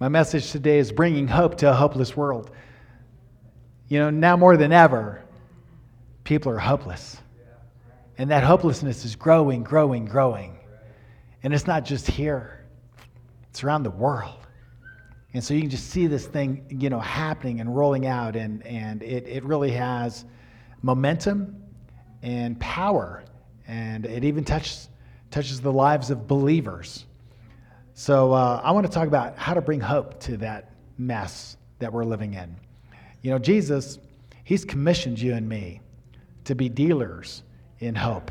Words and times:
My 0.00 0.08
message 0.08 0.50
today 0.50 0.78
is 0.78 0.92
bringing 0.92 1.28
hope 1.28 1.58
to 1.58 1.68
a 1.68 1.74
hopeless 1.74 2.16
world. 2.16 2.50
You 3.88 3.98
know, 3.98 4.08
now 4.08 4.34
more 4.34 4.56
than 4.56 4.72
ever, 4.72 5.22
people 6.24 6.50
are 6.50 6.58
hopeless. 6.58 7.18
And 8.16 8.30
that 8.30 8.42
hopelessness 8.42 9.04
is 9.04 9.14
growing, 9.14 9.62
growing, 9.62 10.06
growing. 10.06 10.58
And 11.42 11.52
it's 11.52 11.66
not 11.66 11.84
just 11.84 12.06
here, 12.06 12.64
it's 13.50 13.62
around 13.62 13.82
the 13.82 13.90
world. 13.90 14.46
And 15.34 15.44
so 15.44 15.52
you 15.52 15.60
can 15.60 15.68
just 15.68 15.90
see 15.90 16.06
this 16.06 16.26
thing, 16.26 16.64
you 16.70 16.88
know, 16.88 16.98
happening 16.98 17.60
and 17.60 17.76
rolling 17.76 18.06
out, 18.06 18.36
and, 18.36 18.66
and 18.66 19.02
it, 19.02 19.28
it 19.28 19.44
really 19.44 19.72
has 19.72 20.24
momentum 20.80 21.62
and 22.22 22.58
power. 22.58 23.22
And 23.68 24.06
it 24.06 24.24
even 24.24 24.44
touches, 24.44 24.88
touches 25.30 25.60
the 25.60 25.72
lives 25.72 26.10
of 26.10 26.26
believers. 26.26 27.04
So 28.00 28.32
uh, 28.32 28.62
I 28.64 28.70
want 28.70 28.86
to 28.86 28.90
talk 28.90 29.08
about 29.08 29.36
how 29.36 29.52
to 29.52 29.60
bring 29.60 29.78
hope 29.78 30.18
to 30.20 30.38
that 30.38 30.70
mess 30.96 31.58
that 31.80 31.92
we're 31.92 32.06
living 32.06 32.32
in. 32.32 32.56
You 33.20 33.30
know, 33.30 33.38
Jesus, 33.38 33.98
He's 34.42 34.64
commissioned 34.64 35.20
you 35.20 35.34
and 35.34 35.46
me 35.46 35.82
to 36.44 36.54
be 36.54 36.70
dealers 36.70 37.42
in 37.80 37.94
hope. 37.94 38.30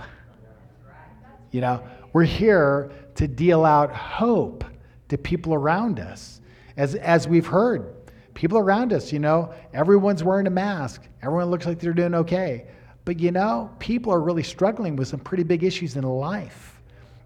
You 1.51 1.61
know, 1.61 1.83
we're 2.13 2.23
here 2.23 2.89
to 3.13 3.27
deal 3.27 3.63
out 3.63 3.93
hope 3.93 4.63
to 5.09 5.19
people 5.19 5.53
around 5.53 5.99
us. 5.99 6.41
As, 6.75 6.95
as 6.95 7.27
we've 7.27 7.45
heard, 7.45 7.93
people 8.33 8.57
around 8.57 8.91
us, 8.91 9.13
you 9.13 9.19
know, 9.19 9.53
everyone's 9.75 10.23
wearing 10.23 10.47
a 10.47 10.49
mask, 10.49 11.03
everyone 11.21 11.51
looks 11.51 11.67
like 11.67 11.77
they're 11.77 11.93
doing 11.93 12.15
okay. 12.15 12.65
But 13.05 13.19
you 13.19 13.31
know, 13.31 13.69
people 13.77 14.11
are 14.11 14.19
really 14.19 14.41
struggling 14.41 14.95
with 14.95 15.09
some 15.09 15.19
pretty 15.19 15.43
big 15.43 15.63
issues 15.63 15.95
in 15.95 16.05
life. 16.05 16.78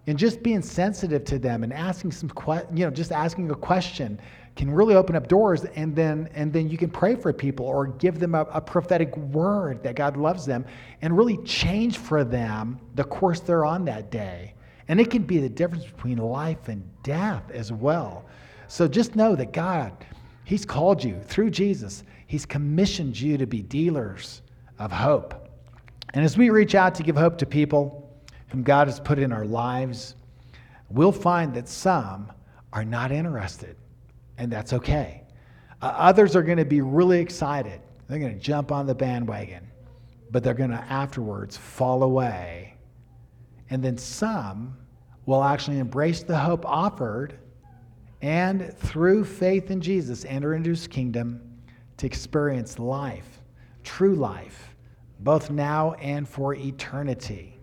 And 0.06 0.18
just 0.18 0.42
being 0.42 0.60
sensitive 0.60 1.24
to 1.24 1.38
them 1.38 1.62
and 1.64 1.72
asking 1.72 2.12
some, 2.12 2.28
que- 2.28 2.66
you 2.74 2.84
know, 2.84 2.90
just 2.90 3.10
asking 3.10 3.50
a 3.50 3.54
question 3.54 4.20
can 4.56 4.70
really 4.70 4.94
open 4.94 5.16
up 5.16 5.26
doors 5.26 5.64
and 5.64 5.96
then 5.96 6.28
and 6.34 6.52
then 6.52 6.68
you 6.68 6.78
can 6.78 6.90
pray 6.90 7.14
for 7.16 7.32
people 7.32 7.66
or 7.66 7.86
give 7.86 8.20
them 8.20 8.34
a, 8.34 8.42
a, 8.52 8.60
prophetic 8.60 9.16
word 9.16 9.82
that 9.82 9.96
god 9.96 10.16
loves 10.16 10.46
them 10.46 10.64
and 11.02 11.16
really 11.16 11.36
change 11.38 11.98
for 11.98 12.22
them 12.22 12.78
the 12.94 13.04
course 13.04 13.40
they're 13.40 13.64
on 13.64 13.84
that 13.84 14.10
day. 14.10 14.54
And 14.86 15.00
it 15.00 15.10
can 15.10 15.22
be 15.22 15.38
the 15.38 15.48
difference 15.48 15.84
between 15.84 16.18
life 16.18 16.68
and 16.68 16.84
death 17.02 17.50
as 17.50 17.72
well. 17.72 18.26
So 18.68 18.86
just 18.86 19.16
know 19.16 19.34
that 19.34 19.52
god 19.52 19.92
he's 20.44 20.64
called 20.64 21.02
you 21.02 21.20
through 21.22 21.50
jesus. 21.50 22.04
He's 22.26 22.46
commissioned 22.46 23.18
you 23.18 23.36
to 23.38 23.46
be 23.46 23.62
dealers 23.62 24.42
of 24.78 24.92
hope. 24.92 25.48
And 26.14 26.24
as 26.24 26.38
we 26.38 26.50
reach 26.50 26.74
out 26.74 26.94
to 26.96 27.02
give 27.02 27.16
hope 27.16 27.38
to 27.38 27.46
people 27.46 28.03
whom 28.54 28.62
god 28.62 28.88
has 28.88 29.00
put 29.00 29.18
in 29.18 29.32
our 29.32 29.44
lives 29.44 30.14
we'll 30.88 31.12
find 31.12 31.52
that 31.54 31.68
some 31.68 32.32
are 32.72 32.84
not 32.84 33.12
interested 33.12 33.76
and 34.38 34.50
that's 34.50 34.72
okay. 34.72 35.22
Uh, 35.80 35.92
others 35.96 36.34
are 36.34 36.42
going 36.42 36.58
to 36.58 36.64
be 36.64 36.80
really 36.80 37.20
excited. 37.20 37.80
They're 38.08 38.18
going 38.18 38.34
to 38.34 38.40
jump 38.40 38.72
on 38.72 38.86
the 38.86 38.94
bandwagon, 38.94 39.66
but 40.30 40.42
they're 40.42 40.54
going 40.54 40.70
to 40.70 40.84
afterwards 40.88 41.56
fall 41.56 42.02
away. 42.02 42.74
And 43.70 43.82
then 43.82 43.96
some 43.96 44.76
will 45.26 45.42
actually 45.42 45.78
embrace 45.78 46.22
the 46.22 46.36
hope 46.36 46.64
offered 46.66 47.38
and 48.20 48.72
through 48.78 49.24
faith 49.24 49.70
in 49.70 49.80
Jesus 49.80 50.24
enter 50.24 50.54
into 50.54 50.70
his 50.70 50.86
kingdom 50.86 51.40
to 51.98 52.06
experience 52.06 52.78
life, 52.78 53.42
true 53.82 54.14
life, 54.14 54.74
both 55.20 55.50
now 55.50 55.92
and 55.94 56.28
for 56.28 56.54
eternity. 56.54 57.53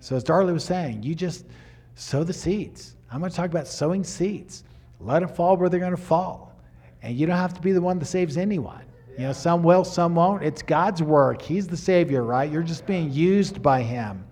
So, 0.00 0.16
as 0.16 0.24
Darley 0.24 0.52
was 0.52 0.64
saying, 0.64 1.02
you 1.02 1.14
just 1.14 1.46
sow 1.94 2.24
the 2.24 2.32
seeds. 2.32 2.96
I'm 3.10 3.20
going 3.20 3.30
to 3.30 3.36
talk 3.36 3.50
about 3.50 3.68
sowing 3.68 4.02
seeds. 4.02 4.64
Let 4.98 5.20
them 5.20 5.28
fall 5.28 5.56
where 5.56 5.68
they're 5.68 5.80
going 5.80 5.96
to 5.96 6.02
fall. 6.02 6.54
And 7.02 7.16
you 7.16 7.26
don't 7.26 7.36
have 7.36 7.54
to 7.54 7.60
be 7.60 7.72
the 7.72 7.80
one 7.80 7.98
that 7.98 8.06
saves 8.06 8.36
anyone. 8.36 8.84
You 9.18 9.26
know, 9.26 9.32
some 9.32 9.62
will, 9.62 9.84
some 9.84 10.14
won't. 10.14 10.42
It's 10.42 10.62
God's 10.62 11.02
work. 11.02 11.42
He's 11.42 11.66
the 11.66 11.76
Savior, 11.76 12.22
right? 12.22 12.50
You're 12.50 12.62
just 12.62 12.86
being 12.86 13.10
used 13.10 13.62
by 13.62 13.82
Him. 13.82 14.24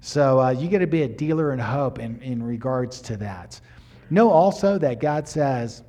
So 0.00 0.40
uh, 0.40 0.50
you 0.50 0.68
got 0.68 0.78
to 0.78 0.86
be 0.86 1.02
a 1.02 1.08
dealer 1.08 1.52
in 1.52 1.58
hope 1.58 1.98
in, 1.98 2.20
in 2.22 2.42
regards 2.42 3.00
to 3.02 3.16
that. 3.18 3.60
Know 4.10 4.30
also 4.30 4.78
that 4.78 5.00
God 5.00 5.26
says, 5.26 5.82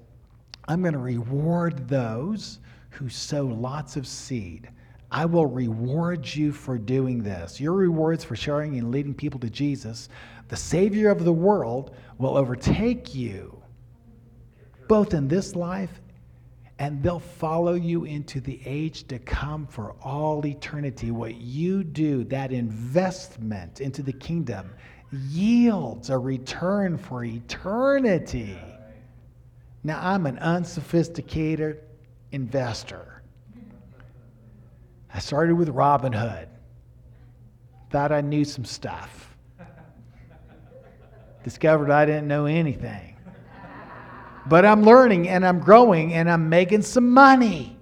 I'm 0.67 0.81
going 0.81 0.93
to 0.93 0.99
reward 0.99 1.87
those 1.87 2.59
who 2.89 3.09
sow 3.09 3.45
lots 3.45 3.95
of 3.95 4.07
seed. 4.07 4.69
I 5.12 5.25
will 5.25 5.45
reward 5.45 6.28
you 6.35 6.51
for 6.51 6.78
doing 6.78 7.23
this. 7.23 7.62
Your 7.62 7.73
rewards 7.73 8.23
for 8.23 8.35
sharing 8.35 8.78
and 8.78 8.91
leading 8.91 9.13
people 9.13 9.40
to 9.40 9.50
Jesus, 9.50 10.09
the 10.50 10.57
Savior 10.57 11.09
of 11.09 11.23
the 11.23 11.34
world, 11.34 11.95
will 12.18 12.38
overtake 12.38 13.16
you 13.16 13.62
both 14.88 15.13
in 15.13 15.28
this 15.28 15.56
life 15.56 16.01
and 16.79 17.01
they'll 17.01 17.19
follow 17.19 17.73
you 17.73 18.03
into 18.03 18.40
the 18.40 18.59
age 18.66 19.07
to 19.07 19.17
come 19.19 19.66
for 19.66 19.96
all 20.03 20.46
eternity. 20.46 21.12
What 21.12 21.35
you 21.35 21.84
do, 21.84 22.23
that 22.25 22.51
investment 22.51 23.81
into 23.81 24.03
the 24.03 24.13
kingdom, 24.13 24.69
yields 25.12 26.09
a 26.09 26.17
return 26.17 26.97
for 26.97 27.23
eternity. 27.23 28.57
Now, 29.84 30.00
I'm 30.01 30.28
an 30.28 30.38
unsophisticated 30.38 31.81
investor. 32.31 33.16
I 35.17 35.19
started 35.19 35.55
with 35.55 35.69
Robinhood. 35.69 36.45
thought 37.89 38.11
I 38.11 38.22
knew 38.22 38.45
some 38.45 38.63
stuff, 38.63 39.35
discovered 41.44 41.89
I 41.89 42.05
didn't 42.05 42.28
know 42.28 42.45
anything. 42.45 43.17
But 44.45 44.63
I'm 44.63 44.83
learning 44.83 45.28
and 45.28 45.44
I'm 45.44 45.59
growing 45.59 46.13
and 46.13 46.29
I'm 46.29 46.50
making 46.50 46.83
some 46.83 47.09
money. 47.09 47.79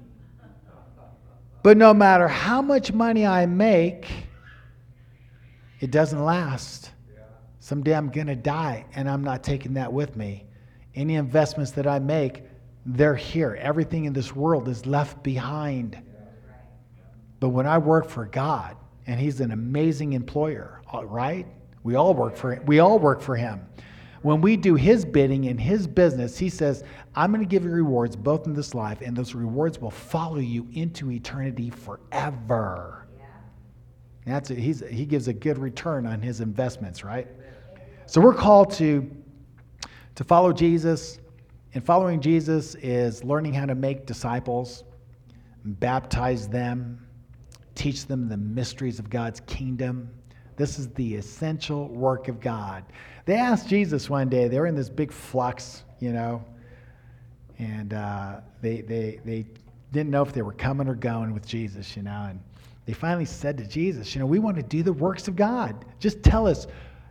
But 1.62 1.76
no 1.76 1.94
matter 1.94 2.30
how 2.30 2.62
much 2.62 2.94
money 2.94 3.28
I 3.28 3.48
make, 3.48 4.08
it 5.82 5.92
doesn't 5.92 6.24
last. 6.24 6.92
Someday 7.60 7.96
I'm 7.96 8.12
going 8.12 8.28
to 8.28 8.38
die 8.38 8.86
and 8.96 9.10
I'm 9.10 9.26
not 9.26 9.44
taking 9.44 9.74
that 9.74 9.92
with 9.92 10.16
me. 10.16 10.46
Any 10.96 11.16
investments 11.16 11.72
that 11.72 11.86
I 11.86 12.00
make, 12.00 12.44
they're 12.86 13.14
here. 13.14 13.58
Everything 13.60 14.06
in 14.06 14.14
this 14.14 14.34
world 14.34 14.70
is 14.70 14.86
left 14.86 15.22
behind. 15.22 16.02
But 17.46 17.50
when 17.50 17.68
I 17.68 17.78
work 17.78 18.10
for 18.10 18.26
God, 18.26 18.76
and 19.06 19.20
He's 19.20 19.40
an 19.40 19.52
amazing 19.52 20.14
employer, 20.14 20.82
uh, 20.92 21.06
right? 21.06 21.46
We 21.84 21.94
all 21.94 22.16
work 22.16 22.36
for 22.36 22.60
we 22.66 22.80
all 22.80 22.98
work 22.98 23.22
for 23.22 23.36
Him 23.36 23.62
when 24.26 24.42
we 24.42 24.58
do 24.58 24.74
his 24.74 25.06
bidding 25.06 25.44
in 25.44 25.56
his 25.56 25.86
business, 25.86 26.36
he 26.36 26.50
says, 26.50 26.84
I'm 27.14 27.32
going 27.32 27.46
to 27.46 27.48
give 27.48 27.64
you 27.64 27.70
rewards 27.70 28.16
both 28.16 28.48
in 28.48 28.56
this 28.56 28.74
life, 28.74 29.02
and 29.02 29.16
those 29.16 29.36
rewards 29.36 29.80
will 29.80 29.92
follow 29.92 30.40
you 30.40 30.68
into 30.74 31.12
eternity 31.12 31.70
forever. 31.70 33.06
Yeah. 33.20 33.26
That's 34.26 34.50
it. 34.50 34.58
He's, 34.58 34.84
he 34.90 35.06
gives 35.06 35.28
a 35.28 35.34
good 35.34 35.60
return 35.60 36.08
on 36.08 36.24
his 36.24 36.42
investments, 36.42 37.04
right? 37.04 37.28
So 38.08 38.20
we're 38.20 38.34
called 38.34 38.72
to, 38.78 39.08
to 40.16 40.24
follow 40.24 40.52
Jesus, 40.52 41.20
and 41.76 41.86
following 41.86 42.20
Jesus 42.20 42.74
is 42.82 43.24
learning 43.24 43.54
how 43.54 43.68
to 43.68 43.76
make 43.76 44.08
disciples, 44.08 44.86
baptize 45.64 46.48
them, 46.48 47.05
teach 47.76 48.06
them 48.06 48.28
the 48.28 48.38
mysteries 48.38 49.00
of 49.00 49.10
God's 49.10 49.42
kingdom. 49.42 50.10
This 50.56 50.80
is 50.80 50.90
the 50.94 51.16
essential 51.16 51.90
work 51.90 52.28
of 52.28 52.40
God. 52.40 52.86
They 53.26 53.36
asked 53.36 53.68
Jesus 53.68 54.10
one 54.10 54.30
day, 54.30 54.48
they 54.48 54.60
were 54.60 54.68
in 54.68 54.76
this 54.76 54.90
big 54.90 55.12
flux, 55.12 55.84
you 56.00 56.14
know, 56.14 56.44
and 57.60 57.94
uh, 57.94 58.42
they, 58.62 58.82
they, 58.82 59.20
they 59.26 59.46
didn't 59.92 60.12
know 60.12 60.22
if 60.22 60.34
they 60.34 60.42
were 60.42 60.54
coming 60.54 60.88
or 60.88 60.96
going 60.96 61.34
with 61.34 61.46
Jesus, 61.46 61.96
you 61.96 62.04
know, 62.04 62.28
and 62.30 62.40
they 62.86 62.94
finally 62.94 63.26
said 63.26 63.58
to 63.58 63.66
Jesus, 63.66 64.14
you 64.14 64.20
know, 64.20 64.26
we 64.26 64.40
want 64.40 64.58
to 64.58 64.64
do 64.64 64.84
the 64.84 64.94
works 64.94 65.28
of 65.28 65.36
God. 65.36 65.86
Just 66.00 66.22
tell 66.24 66.48
us, 66.48 66.68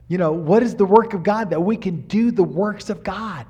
you 0.08 0.18
know, 0.18 0.32
what 0.32 0.62
is 0.62 0.74
the 0.74 0.84
work 0.84 1.14
of 1.14 1.22
God 1.22 1.50
that 1.50 1.60
we 1.60 1.76
can 1.76 2.02
do 2.02 2.30
the 2.30 2.44
works 2.44 2.90
of 2.90 3.02
God? 3.02 3.46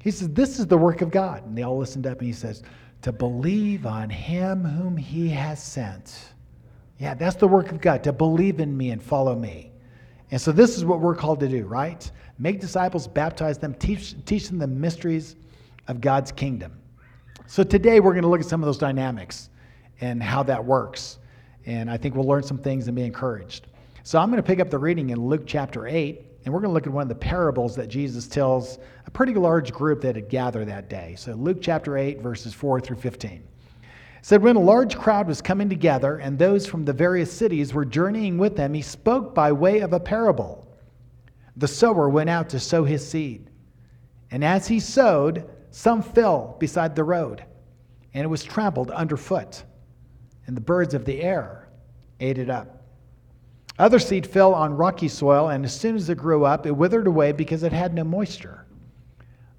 He 0.00 0.10
says, 0.10 0.28
This 0.30 0.58
is 0.58 0.66
the 0.66 0.78
work 0.78 1.02
of 1.02 1.10
God. 1.10 1.44
And 1.46 1.56
they 1.56 1.62
all 1.62 1.78
listened 1.78 2.06
up 2.06 2.18
and 2.18 2.26
he 2.26 2.32
says, 2.32 2.62
To 3.02 3.12
believe 3.12 3.86
on 3.86 4.10
him 4.10 4.64
whom 4.64 4.96
he 4.96 5.28
has 5.28 5.62
sent. 5.62 6.32
Yeah, 6.98 7.14
that's 7.14 7.36
the 7.36 7.46
work 7.46 7.70
of 7.70 7.80
God, 7.80 8.02
to 8.04 8.12
believe 8.12 8.58
in 8.60 8.76
me 8.76 8.90
and 8.90 9.02
follow 9.02 9.36
me. 9.36 9.70
And 10.30 10.40
so 10.40 10.52
this 10.52 10.76
is 10.76 10.84
what 10.84 11.00
we're 11.00 11.14
called 11.14 11.40
to 11.40 11.48
do, 11.48 11.64
right? 11.64 12.10
Make 12.38 12.60
disciples, 12.60 13.06
baptize 13.06 13.58
them, 13.58 13.74
teach, 13.74 14.14
teach 14.24 14.48
them 14.48 14.58
the 14.58 14.66
mysteries 14.66 15.36
of 15.86 16.00
God's 16.00 16.32
kingdom. 16.32 16.72
So 17.46 17.62
today 17.62 18.00
we're 18.00 18.12
going 18.12 18.24
to 18.24 18.28
look 18.28 18.40
at 18.40 18.46
some 18.46 18.62
of 18.62 18.66
those 18.66 18.78
dynamics 18.78 19.48
and 20.00 20.22
how 20.22 20.42
that 20.44 20.64
works. 20.64 21.18
And 21.66 21.90
I 21.90 21.96
think 21.96 22.14
we'll 22.14 22.26
learn 22.26 22.42
some 22.42 22.58
things 22.58 22.88
and 22.88 22.96
be 22.96 23.04
encouraged. 23.04 23.68
So 24.02 24.18
I'm 24.18 24.30
going 24.30 24.42
to 24.42 24.46
pick 24.46 24.60
up 24.60 24.70
the 24.70 24.78
reading 24.78 25.10
in 25.10 25.20
Luke 25.20 25.44
chapter 25.46 25.86
8, 25.86 26.22
and 26.44 26.52
we're 26.52 26.60
going 26.60 26.70
to 26.70 26.74
look 26.74 26.86
at 26.86 26.92
one 26.92 27.02
of 27.02 27.08
the 27.08 27.14
parables 27.14 27.76
that 27.76 27.88
Jesus 27.88 28.26
tells 28.26 28.78
a 29.06 29.10
pretty 29.10 29.34
large 29.34 29.72
group 29.72 30.00
that 30.02 30.14
had 30.14 30.28
gathered 30.28 30.68
that 30.68 30.88
day. 30.88 31.14
So 31.16 31.32
Luke 31.32 31.58
chapter 31.60 31.96
8, 31.96 32.20
verses 32.20 32.54
4 32.54 32.80
through 32.80 32.96
15 32.96 33.42
said 34.22 34.42
when 34.42 34.56
a 34.56 34.60
large 34.60 34.96
crowd 34.96 35.26
was 35.26 35.40
coming 35.40 35.68
together 35.68 36.16
and 36.18 36.38
those 36.38 36.66
from 36.66 36.84
the 36.84 36.92
various 36.92 37.32
cities 37.32 37.72
were 37.72 37.84
journeying 37.84 38.38
with 38.38 38.56
them, 38.56 38.74
he 38.74 38.82
spoke 38.82 39.34
by 39.34 39.52
way 39.52 39.80
of 39.80 39.92
a 39.92 40.00
parable. 40.00 40.66
The 41.56 41.68
sower 41.68 42.08
went 42.08 42.30
out 42.30 42.48
to 42.50 42.60
sow 42.60 42.84
his 42.84 43.08
seed. 43.08 43.50
And 44.30 44.44
as 44.44 44.68
he 44.68 44.80
sowed, 44.80 45.48
Some 45.70 46.02
fell 46.02 46.56
beside 46.58 46.94
the 46.94 47.04
road, 47.04 47.44
and 48.14 48.24
it 48.24 48.28
was 48.28 48.44
trampled 48.44 48.90
underfoot, 48.90 49.64
and 50.46 50.56
the 50.56 50.60
birds 50.60 50.94
of 50.94 51.04
the 51.04 51.22
air 51.22 51.68
ate 52.20 52.38
it 52.38 52.50
up. 52.50 52.82
Other 53.78 53.98
seed 53.98 54.26
fell 54.26 54.54
on 54.54 54.76
rocky 54.76 55.08
soil, 55.08 55.48
and 55.48 55.64
as 55.64 55.78
soon 55.78 55.94
as 55.94 56.08
it 56.08 56.18
grew 56.18 56.44
up, 56.44 56.66
it 56.66 56.72
withered 56.72 57.06
away 57.06 57.32
because 57.32 57.62
it 57.62 57.72
had 57.72 57.94
no 57.94 58.02
moisture. 58.02 58.66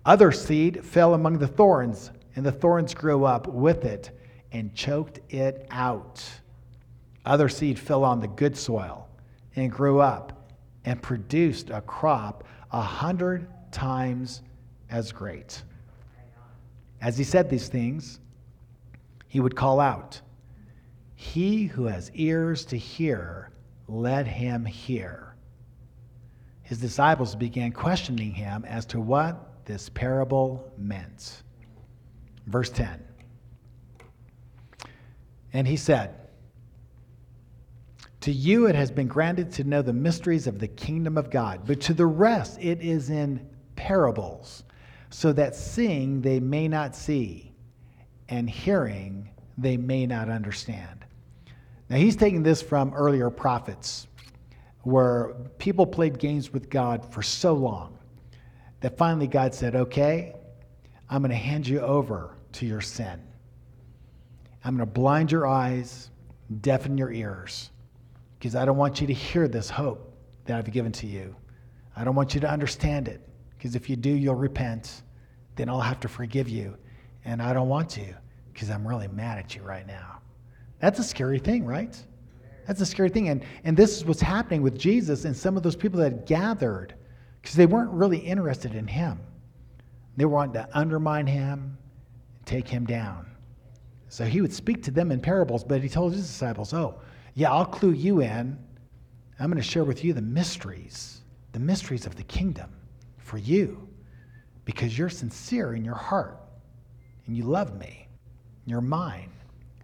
Other 0.06 0.31
seed 0.31 0.83
fell 0.83 1.13
among 1.13 1.38
the 1.38 1.47
thorns, 1.47 2.11
and 2.35 2.45
the 2.45 2.51
thorns 2.51 2.94
grew 2.94 3.23
up 3.23 3.47
with 3.47 3.85
it 3.85 4.11
and 4.51 4.74
choked 4.74 5.19
it 5.30 5.68
out. 5.72 6.24
Other 7.25 7.50
seed 7.50 7.78
fell 7.78 8.04
on 8.04 8.19
the 8.19 8.28
good 8.28 8.57
soil 8.57 9.07
and 9.56 9.72
grew 9.72 10.00
up 10.00 10.51
and 10.86 11.01
produced 11.01 11.69
a 11.69 11.81
crop 11.81 12.44
a 12.72 12.81
hundred 12.81 13.48
times 13.72 14.42
as 14.90 15.12
great. 15.12 15.63
As 17.01 17.18
he 17.18 17.24
said 17.24 17.50
these 17.50 17.68
things, 17.68 18.19
he 19.28 19.40
would 19.40 19.56
call 19.56 19.80
out, 19.80 20.19
He 21.16 21.66
who 21.66 21.86
has 21.86 22.12
ears 22.13 22.66
to 22.66 22.78
hear, 22.78 23.52
let 23.88 24.25
him 24.25 24.66
hear. 24.66 25.36
His 26.63 26.80
disciples 26.80 27.36
began 27.36 27.72
questioning 27.72 28.31
him 28.31 28.66
as 28.66 28.86
to 28.88 29.00
what 29.00 29.66
this 29.66 29.90
parable 29.90 30.72
meant. 30.78 31.44
Verse 32.48 32.69
10. 32.69 33.08
And 35.54 35.68
he 35.68 35.78
said, 35.78 36.16
To 38.22 38.31
you 38.31 38.68
it 38.68 38.75
has 38.75 38.92
been 38.92 39.07
granted 39.07 39.51
to 39.54 39.63
know 39.63 39.81
the 39.81 39.94
mysteries 39.94 40.48
of 40.48 40.60
the 40.60 40.68
kingdom 40.68 41.18
of 41.18 41.30
God, 41.30 41.62
but 41.66 41.81
to 41.81 41.94
the 41.94 42.06
rest 42.06 42.60
it 42.62 42.81
is 42.81 43.10
in 43.10 43.48
parables, 43.75 44.63
so 45.10 45.34
that 45.34 45.56
seeing 45.56 46.22
they 46.22 46.40
may 46.40 46.68
not 46.68 46.96
see, 46.96 47.51
and 48.28 48.50
hearing 48.50 49.30
they 49.57 49.78
may 49.78 50.06
not 50.06 50.30
understand. 50.30 51.06
Now 51.90 51.98
he's 51.98 52.16
taking 52.16 52.44
this 52.44 52.62
from 52.62 52.94
earlier 52.94 53.30
prophets, 53.30 54.07
where 54.84 55.34
people 55.57 55.86
played 55.86 56.19
games 56.19 56.54
with 56.54 56.69
God 56.69 57.12
for 57.12 57.24
so 57.24 57.54
long 57.54 57.98
that 58.81 58.98
finally 58.98 59.28
God 59.28 59.54
said, 59.54 59.75
Okay, 59.75 60.36
I'm 61.10 61.22
going 61.22 61.31
to 61.31 61.36
hand 61.36 61.68
you 61.68 61.80
over 61.80 62.36
to 62.54 62.66
your 62.66 62.81
sin. 62.81 63.19
I'm 64.69 64.77
going 64.77 64.88
to 64.88 64.94
blind 64.94 65.31
your 65.31 65.48
eyes, 65.48 66.12
deafen 66.62 66.95
your 66.95 67.12
ears, 67.12 67.71
because 68.38 68.56
I 68.56 68.66
don't 68.66 68.77
want 68.77 69.01
you 69.01 69.07
to 69.07 69.13
hear 69.13 69.48
this 69.48 69.68
hope 69.68 70.16
that 70.45 70.60
I've 70.60 70.71
given 70.71 70.92
to 70.92 71.07
you. 71.07 71.36
I 71.95 72.04
don't 72.04 72.13
want 72.13 72.36
you 72.36 72.42
to 72.42 72.48
understand 72.48 73.07
it, 73.07 73.27
because 73.57 73.75
if 73.75 73.89
you 73.89 73.95
do, 73.95 74.12
you'll 74.12 74.36
repent. 74.36 75.01
Then 75.56 75.69
I'll 75.69 75.81
have 75.81 76.00
to 76.01 76.07
forgive 76.07 76.50
you. 76.50 76.77
And 77.25 77.42
I 77.42 77.51
don't 77.51 77.68
want 77.68 77.89
to, 77.89 78.13
because 78.54 78.69
I'm 78.69 78.88
really 78.88 79.07
mad 79.07 79.39
at 79.39 79.56
you 79.56 79.63
right 79.63 79.88
now. 79.88 80.21
That's 80.80 81.00
a 81.00 81.04
scary 81.04 81.39
thing, 81.39 81.66
right? 81.66 81.98
That's 82.68 82.80
a 82.80 82.86
scary 82.86 83.10
thing. 83.10 83.30
And, 83.30 83.44
and 83.63 83.75
this 83.75 83.98
is 83.98 84.06
what's 84.06 84.21
happening 84.21 84.62
with 84.62 84.77
Jesus 84.77 85.25
and 85.25 85.36
some 85.36 85.57
of 85.57 85.63
those 85.63 85.75
people 85.75 86.00
that 86.01 86.27
gathered, 86.27 86.94
because 87.42 87.56
they 87.56 87.66
weren't 87.66 87.89
really 87.89 88.19
interested 88.19 88.75
in 88.75 88.86
him. 88.86 89.19
They 90.16 90.25
wanted 90.25 90.54
to 90.54 90.69
undermine 90.77 91.25
him, 91.25 91.75
take 92.45 92.68
him 92.68 92.86
down. 92.86 93.25
So 94.09 94.25
he 94.25 94.41
would 94.41 94.51
speak 94.51 94.83
to 94.83 94.91
them 94.91 95.11
in 95.11 95.21
parables, 95.21 95.63
but 95.63 95.81
he 95.81 95.88
told 95.88 96.13
his 96.13 96.25
disciples, 96.25 96.73
Oh, 96.73 97.00
yeah, 97.35 97.51
I'll 97.51 97.65
clue 97.65 97.91
you 97.91 98.21
in. 98.21 98.57
I'm 99.39 99.50
going 99.50 99.61
to 99.61 99.67
share 99.67 99.83
with 99.85 100.03
you 100.03 100.13
the 100.13 100.21
mysteries, 100.21 101.21
the 101.53 101.59
mysteries 101.59 102.06
of 102.06 102.15
the 102.15 102.23
kingdom 102.23 102.71
for 103.17 103.38
you, 103.38 103.88
because 104.65 104.97
you're 104.97 105.09
sincere 105.09 105.75
in 105.75 105.85
your 105.85 105.95
heart 105.95 106.39
and 107.27 107.38
you 107.38 107.44
love 107.44 107.77
me. 107.79 108.07
You're 108.65 108.81
mine. 108.81 109.31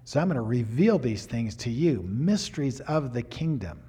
So 0.04 0.20
I'm 0.20 0.28
going 0.28 0.36
to 0.36 0.42
reveal 0.42 1.00
these 1.00 1.26
things 1.26 1.56
to 1.58 1.70
you, 1.70 2.04
mysteries 2.08 2.80
of 2.82 3.14
the 3.14 3.22
kingdom. 3.22 3.80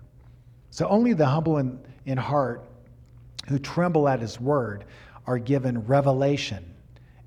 So 0.71 0.87
only 0.89 1.15
the 1.15 1.27
humble 1.27 1.59
in, 1.59 1.79
in 2.05 2.19
heart 2.19 2.69
who 3.49 3.59
tremble 3.59 4.09
at 4.09 4.21
his 4.21 4.41
word 4.41 4.85
are 5.27 5.39
given 5.39 5.85
revelation 5.87 6.75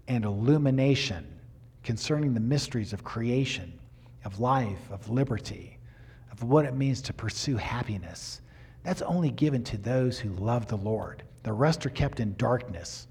and 0.08 0.26
illumination 0.26 1.39
concerning 1.90 2.36
the 2.36 2.40
mysteries 2.40 2.94
of 2.94 3.04
creation, 3.04 3.74
of 4.24 4.40
life, 4.40 4.92
of 4.92 5.10
liberty, 5.10 5.80
of 6.32 6.44
what 6.44 6.64
it 6.64 6.76
means 6.76 7.02
to 7.02 7.12
pursue 7.12 7.58
happiness. 7.58 8.42
That's 8.84 9.02
only 9.02 9.32
given 9.32 9.64
to 9.64 9.78
those 9.80 10.20
who 10.20 10.30
love 10.36 10.68
the 10.68 10.78
Lord. 10.78 11.24
The 11.42 11.52
rest 11.52 11.88
are 11.88 11.90
kept 11.90 12.20
in 12.20 12.36
darkness. 12.36 13.08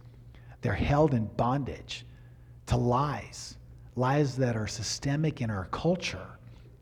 They're 0.61 0.75
held 0.75 1.13
in 1.13 1.25
bondage 1.37 2.07
to 2.67 2.77
lies, 2.77 3.57
lies 3.97 4.37
that 4.37 4.55
are 4.55 4.69
systemic 4.69 5.41
in 5.41 5.51
our 5.51 5.65
culture, 5.73 6.39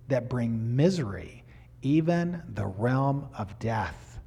that 0.09 0.29
bring 0.29 0.77
misery, 0.77 1.45
even 1.81 2.43
the 2.53 2.67
realm 2.67 3.27
of 3.39 3.59
death. 3.59 4.21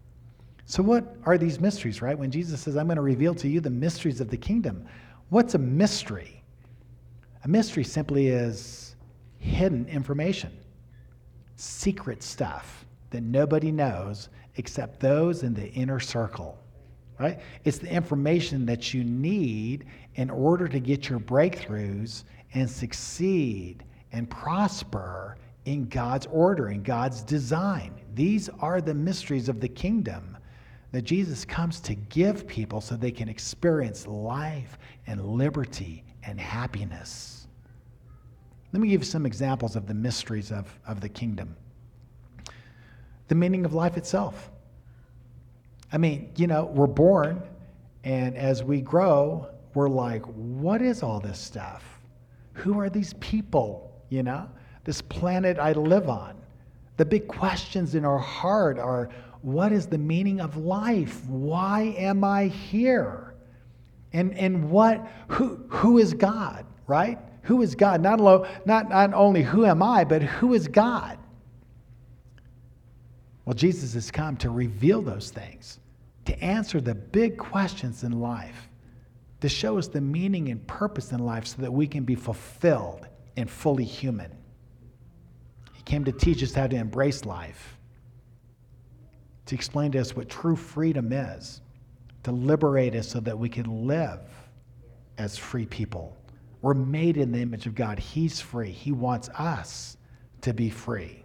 So, 0.65 0.81
what 0.81 1.17
are 1.23 1.37
these 1.37 1.59
mysteries, 1.59 2.01
right? 2.01 2.17
When 2.17 2.31
Jesus 2.31 2.61
says, 2.61 2.77
I'm 2.77 2.87
going 2.87 2.95
to 2.95 3.03
reveal 3.03 3.35
to 3.35 3.47
you 3.47 3.59
the 3.59 3.69
mysteries 3.69 4.21
of 4.21 4.31
the 4.31 4.37
kingdom, 4.37 4.87
what's 5.29 5.53
a 5.53 5.59
mystery? 5.59 6.38
A 7.43 7.47
mystery 7.47 7.83
simply 7.83 8.27
is 8.27 8.95
hidden 9.37 9.87
information, 9.87 10.51
secret 11.55 12.21
stuff 12.21 12.85
that 13.11 13.23
nobody 13.23 13.71
knows 13.71 14.29
except 14.57 14.99
those 14.99 15.43
in 15.43 15.53
the 15.53 15.71
inner 15.71 15.99
circle. 15.99 16.57
Right? 17.17 17.39
It's 17.65 17.79
the 17.79 17.91
information 17.91 18.65
that 18.67 18.93
you 18.93 19.03
need 19.03 19.85
in 20.15 20.29
order 20.29 20.67
to 20.67 20.79
get 20.79 21.09
your 21.09 21.19
breakthroughs 21.19 22.23
and 22.53 22.69
succeed 22.69 23.83
and 24.11 24.29
prosper 24.29 25.37
in 25.65 25.87
God's 25.87 26.27
order, 26.27 26.69
in 26.69 26.81
God's 26.81 27.21
design. 27.21 27.93
These 28.15 28.49
are 28.59 28.81
the 28.81 28.93
mysteries 28.93 29.49
of 29.49 29.59
the 29.59 29.67
kingdom 29.67 30.37
that 30.91 31.03
Jesus 31.03 31.45
comes 31.45 31.79
to 31.81 31.93
give 31.93 32.47
people 32.47 32.81
so 32.81 32.95
they 32.95 33.11
can 33.11 33.29
experience 33.29 34.07
life 34.07 34.79
and 35.05 35.23
liberty 35.23 36.03
and 36.29 36.39
happiness. 36.39 37.47
Let 38.71 38.81
me 38.81 38.89
give 38.89 39.01
you 39.01 39.05
some 39.05 39.25
examples 39.25 39.75
of 39.75 39.87
the 39.87 39.93
mysteries 39.95 40.51
of, 40.51 40.67
of 40.87 41.01
the 41.01 41.09
kingdom. 41.09 41.55
The 43.27 43.35
meaning 43.35 43.65
of 43.65 43.73
life 43.73 43.97
itself. 43.97 44.51
I 45.91 45.97
mean, 45.97 46.31
you 46.35 46.45
know, 46.45 46.65
we're 46.65 46.87
born, 46.87 47.41
and 48.03 48.37
as 48.37 48.63
we 48.63 48.81
grow, 48.81 49.47
we're 49.73 49.89
like, 49.89 50.23
what 50.25 50.81
is 50.81 51.01
all 51.01 51.19
this 51.19 51.39
stuff? 51.39 51.83
Who 52.53 52.79
are 52.79 52.89
these 52.89 53.13
people? 53.15 53.91
You 54.09 54.23
know, 54.23 54.47
this 54.83 55.01
planet 55.01 55.57
I 55.57 55.73
live 55.73 56.09
on. 56.09 56.35
The 56.97 57.05
big 57.05 57.27
questions 57.27 57.95
in 57.95 58.05
our 58.05 58.17
heart 58.19 58.77
are 58.77 59.09
what 59.41 59.71
is 59.71 59.87
the 59.87 59.97
meaning 59.97 60.41
of 60.41 60.57
life? 60.57 61.25
Why 61.25 61.95
am 61.97 62.23
I 62.23 62.47
here? 62.47 63.28
And, 64.13 64.37
and 64.37 64.69
what, 64.69 65.07
who, 65.27 65.57
who 65.69 65.97
is 65.99 66.13
God, 66.13 66.65
right? 66.87 67.19
Who 67.43 67.61
is 67.61 67.75
God? 67.75 68.01
Not, 68.01 68.19
alone, 68.19 68.47
not, 68.65 68.89
not 68.89 69.13
only 69.13 69.43
who 69.43 69.65
am 69.65 69.83
I, 69.83 70.03
but 70.03 70.21
who 70.21 70.53
is 70.53 70.67
God? 70.67 71.17
Well, 73.45 73.55
Jesus 73.55 73.93
has 73.93 74.11
come 74.11 74.37
to 74.37 74.49
reveal 74.49 75.01
those 75.01 75.31
things, 75.31 75.79
to 76.25 76.43
answer 76.43 76.79
the 76.79 76.95
big 76.95 77.37
questions 77.37 78.03
in 78.03 78.19
life, 78.19 78.69
to 79.41 79.49
show 79.49 79.77
us 79.77 79.87
the 79.87 80.01
meaning 80.01 80.49
and 80.49 80.65
purpose 80.67 81.11
in 81.11 81.19
life 81.19 81.47
so 81.47 81.61
that 81.61 81.71
we 81.71 81.87
can 81.87 82.03
be 82.03 82.15
fulfilled 82.15 83.07
and 83.37 83.49
fully 83.49 83.85
human. 83.85 84.31
He 85.73 85.81
came 85.83 86.03
to 86.05 86.11
teach 86.11 86.43
us 86.43 86.53
how 86.53 86.67
to 86.67 86.75
embrace 86.75 87.25
life, 87.25 87.77
to 89.45 89.55
explain 89.55 89.93
to 89.93 89.99
us 89.99 90.15
what 90.15 90.29
true 90.29 90.55
freedom 90.55 91.11
is, 91.11 91.61
to 92.29 92.35
liberate 92.35 92.95
us 92.95 93.07
so 93.07 93.19
that 93.19 93.37
we 93.37 93.49
can 93.49 93.87
live 93.87 94.19
as 95.17 95.35
free 95.35 95.65
people. 95.65 96.15
We're 96.61 96.75
made 96.75 97.17
in 97.17 97.31
the 97.31 97.39
image 97.39 97.65
of 97.65 97.73
God. 97.73 97.97
He's 97.97 98.39
free. 98.39 98.69
He 98.69 98.91
wants 98.91 99.29
us 99.29 99.97
to 100.41 100.53
be 100.53 100.69
free. 100.69 101.23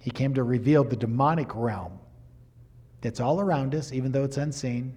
He 0.00 0.10
came 0.10 0.34
to 0.34 0.42
reveal 0.42 0.82
the 0.82 0.96
demonic 0.96 1.54
realm 1.54 1.98
that's 3.00 3.20
all 3.20 3.40
around 3.40 3.74
us, 3.74 3.92
even 3.92 4.10
though 4.10 4.24
it's 4.24 4.38
unseen, 4.38 4.96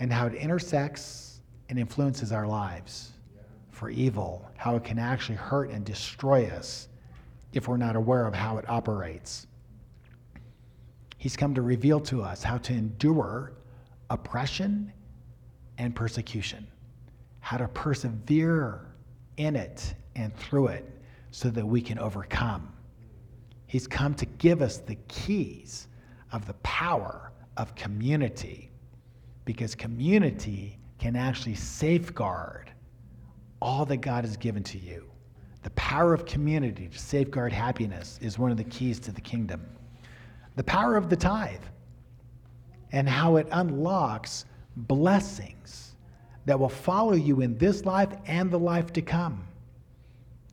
and 0.00 0.12
how 0.12 0.26
it 0.26 0.34
intersects 0.34 1.40
and 1.68 1.78
influences 1.78 2.32
our 2.32 2.46
lives 2.46 3.12
for 3.70 3.90
evil, 3.90 4.50
how 4.56 4.74
it 4.74 4.84
can 4.84 4.98
actually 4.98 5.36
hurt 5.36 5.70
and 5.70 5.84
destroy 5.84 6.46
us 6.48 6.88
if 7.52 7.68
we're 7.68 7.76
not 7.76 7.94
aware 7.94 8.26
of 8.26 8.34
how 8.34 8.58
it 8.58 8.68
operates. 8.68 9.46
He's 11.22 11.36
come 11.36 11.54
to 11.54 11.62
reveal 11.62 12.00
to 12.00 12.20
us 12.20 12.42
how 12.42 12.58
to 12.58 12.72
endure 12.72 13.52
oppression 14.10 14.92
and 15.78 15.94
persecution, 15.94 16.66
how 17.38 17.58
to 17.58 17.68
persevere 17.68 18.88
in 19.36 19.54
it 19.54 19.94
and 20.16 20.34
through 20.34 20.66
it 20.66 21.00
so 21.30 21.48
that 21.50 21.64
we 21.64 21.80
can 21.80 22.00
overcome. 22.00 22.72
He's 23.68 23.86
come 23.86 24.14
to 24.14 24.26
give 24.26 24.62
us 24.62 24.78
the 24.78 24.96
keys 25.06 25.86
of 26.32 26.44
the 26.48 26.54
power 26.64 27.30
of 27.56 27.72
community 27.76 28.72
because 29.44 29.76
community 29.76 30.76
can 30.98 31.14
actually 31.14 31.54
safeguard 31.54 32.72
all 33.60 33.86
that 33.86 33.98
God 33.98 34.24
has 34.24 34.36
given 34.36 34.64
to 34.64 34.76
you. 34.76 35.08
The 35.62 35.70
power 35.70 36.14
of 36.14 36.26
community 36.26 36.88
to 36.88 36.98
safeguard 36.98 37.52
happiness 37.52 38.18
is 38.20 38.40
one 38.40 38.50
of 38.50 38.56
the 38.56 38.64
keys 38.64 38.98
to 38.98 39.12
the 39.12 39.20
kingdom. 39.20 39.64
The 40.56 40.64
power 40.64 40.96
of 40.96 41.08
the 41.08 41.16
tithe 41.16 41.62
and 42.92 43.08
how 43.08 43.36
it 43.36 43.48
unlocks 43.52 44.44
blessings 44.76 45.94
that 46.44 46.58
will 46.58 46.68
follow 46.68 47.14
you 47.14 47.40
in 47.40 47.56
this 47.56 47.84
life 47.84 48.10
and 48.26 48.50
the 48.50 48.58
life 48.58 48.92
to 48.92 49.02
come. 49.02 49.46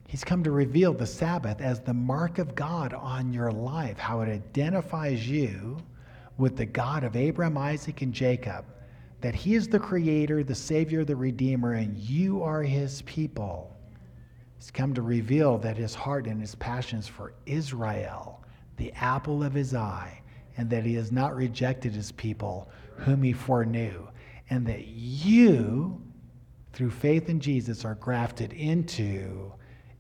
He's 0.08 0.24
come 0.24 0.44
to 0.44 0.52
reveal 0.52 0.94
the 0.94 1.06
Sabbath 1.06 1.62
as 1.62 1.82
the 1.82 1.94
mark 1.94 2.40
of 2.40 2.56
God 2.56 2.94
on 2.94 3.32
your 3.32 3.52
life, 3.52 3.98
how 3.98 4.22
it 4.22 4.30
identifies 4.30 5.30
you 5.30 5.78
with 6.38 6.58
the 6.58 6.66
God 6.66 7.04
of 7.04 7.16
Abraham, 7.16 7.58
Isaac, 7.58 8.02
and 8.02 8.14
Jacob, 8.14 8.66
that 9.22 9.36
He 9.36 9.54
is 9.54 9.68
the 9.68 9.80
Creator, 9.80 10.44
the 10.44 10.56
Savior, 10.56 11.04
the 11.06 11.16
Redeemer, 11.16 11.74
and 11.74 11.98
you 11.98 12.42
are 12.42 12.64
His 12.64 13.04
people. 13.04 13.76
He's 14.58 14.72
come 14.72 14.94
to 14.96 15.02
reveal 15.02 15.58
that 15.60 15.78
His 15.78 15.94
heart 15.94 16.26
and 16.26 16.42
His 16.42 16.56
passions 16.56 17.08
for 17.08 17.34
Israel, 17.46 18.42
the 18.80 18.92
apple 18.94 19.44
of 19.44 19.54
His 19.54 19.76
eye, 19.76 20.22
and 20.58 20.70
that 20.72 20.84
He 20.84 20.96
has 20.96 21.12
not 21.12 21.36
rejected 21.36 21.94
His 21.94 22.12
people, 22.12 22.70
whom 22.96 23.22
He 23.22 23.34
foreknew, 23.34 24.08
and 24.50 24.66
that 24.66 24.88
you, 24.88 26.02
through 26.74 26.90
faith 26.90 27.30
in 27.30 27.40
Jesus, 27.40 27.86
are 27.86 27.96
grafted 27.96 28.54
into 28.54 29.54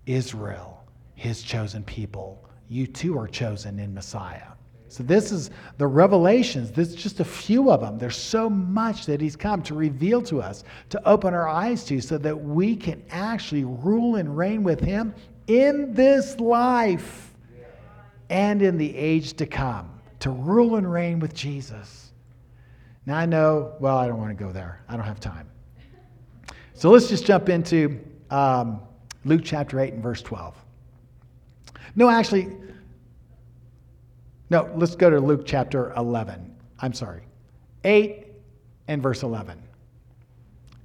Israel, 0.07 0.83
His 1.13 1.43
chosen 1.43 1.83
people. 1.83 2.49
You 2.67 2.87
too 2.87 3.17
are 3.17 3.27
chosen 3.27 3.79
in 3.79 3.93
Messiah. 3.93 4.53
So 4.89 5.03
this 5.03 5.31
is 5.31 5.51
the 5.77 5.85
revelations. 5.85 6.71
This 6.71 6.89
is 6.89 6.95
just 6.95 7.19
a 7.19 7.25
few 7.25 7.69
of 7.69 7.81
them. 7.81 7.99
There's 7.99 8.17
so 8.17 8.49
much 8.49 9.05
that 9.05 9.21
he's 9.21 9.35
come 9.35 9.61
to 9.63 9.75
reveal 9.75 10.19
to 10.23 10.41
us, 10.41 10.63
to 10.89 11.07
open 11.07 11.33
our 11.35 11.47
eyes 11.47 11.83
to, 11.85 12.01
so 12.01 12.17
that 12.17 12.35
we 12.35 12.75
can 12.75 13.03
actually 13.11 13.65
rule 13.65 14.15
and 14.15 14.35
reign 14.35 14.63
with 14.63 14.79
him 14.79 15.13
in 15.45 15.93
this 15.93 16.39
life 16.39 17.28
and 18.29 18.61
in 18.61 18.77
the 18.77 18.95
age 18.95 19.33
to 19.33 19.45
come. 19.45 19.89
To 20.19 20.31
rule 20.31 20.75
and 20.75 20.91
reign 20.91 21.19
with 21.19 21.33
Jesus. 21.33 22.11
Now 23.05 23.17
I 23.17 23.25
know, 23.25 23.73
well, 23.79 23.97
I 23.97 24.07
don't 24.07 24.19
want 24.19 24.37
to 24.37 24.43
go 24.43 24.51
there. 24.51 24.83
I 24.87 24.95
don't 24.95 25.05
have 25.05 25.19
time. 25.19 25.49
So 26.73 26.89
let's 26.89 27.07
just 27.07 27.25
jump 27.25 27.49
into 27.49 27.99
um, 28.29 28.81
Luke 29.25 29.41
chapter 29.43 29.79
8 29.79 29.93
and 29.93 30.03
verse 30.03 30.21
12. 30.21 30.55
No, 31.95 32.09
actually, 32.09 32.55
no, 34.49 34.69
let's 34.75 34.95
go 34.95 35.09
to 35.09 35.19
Luke 35.19 35.43
chapter 35.45 35.93
11. 35.93 36.55
I'm 36.79 36.93
sorry. 36.93 37.23
8 37.83 38.27
and 38.87 39.01
verse 39.01 39.23
11. 39.23 39.61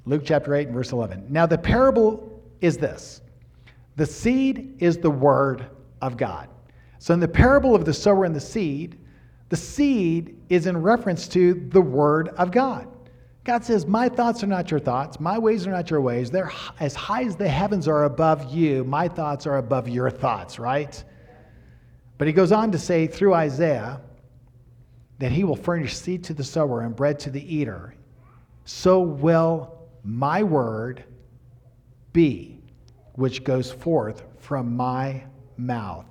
Luke 0.07 0.23
chapter 0.25 0.55
8 0.55 0.67
and 0.67 0.75
verse 0.75 0.93
11. 0.93 1.27
Now, 1.29 1.47
the 1.47 1.59
parable 1.59 2.43
is 2.61 2.77
this 2.77 3.21
the 3.97 4.07
seed 4.07 4.77
is 4.81 4.99
the 4.99 5.11
word 5.11 5.67
of 6.03 6.17
God. 6.17 6.49
So, 7.05 7.13
in 7.13 7.21
the 7.21 7.29
parable 7.29 7.75
of 7.75 7.85
the 7.85 7.93
sower 7.93 8.25
and 8.25 8.35
the 8.35 8.41
seed, 8.41 8.99
the 9.51 9.59
seed 9.59 10.39
is 10.49 10.67
in 10.67 10.81
reference 10.81 11.29
to 11.29 11.53
the 11.69 11.83
word 11.83 12.29
of 12.29 12.51
God. 12.51 12.89
God 13.45 13.63
says, 13.63 13.85
My 13.85 14.09
thoughts 14.09 14.43
are 14.43 14.47
not 14.47 14.71
your 14.71 14.81
thoughts. 14.81 15.21
My 15.21 15.39
ways 15.39 15.67
are 15.67 15.71
not 15.71 15.91
your 15.91 16.01
ways. 16.01 16.31
They're 16.31 16.51
as 16.81 16.95
high 16.95 17.25
as 17.25 17.37
the 17.37 17.47
heavens 17.47 17.89
are 17.89 18.05
above 18.05 18.51
you. 18.51 18.85
My 18.85 19.07
thoughts 19.07 19.47
are 19.47 19.59
above 19.59 19.87
your 19.87 20.09
thoughts, 20.09 20.59
right? 20.59 21.05
But 22.17 22.27
he 22.27 22.33
goes 22.33 22.53
on 22.53 22.73
to 22.73 22.79
say 22.79 23.07
through 23.07 23.35
Isaiah 23.35 24.01
that 25.19 25.31
he 25.31 25.45
will 25.45 25.57
furnish 25.57 25.95
seed 25.95 26.25
to 26.25 26.33
the 26.33 26.43
sower 26.43 26.81
and 26.81 26.97
bread 26.97 27.19
to 27.19 27.31
the 27.31 27.55
eater. 27.55 27.95
So 28.65 29.01
will 29.01 29.91
my 30.05 30.43
word 30.43 31.05
be, 32.15 32.63
which 33.13 33.45
goes 33.45 33.71
forth 33.71 34.23
from 34.39 34.75
my 34.75 35.25
mouth. 35.59 36.07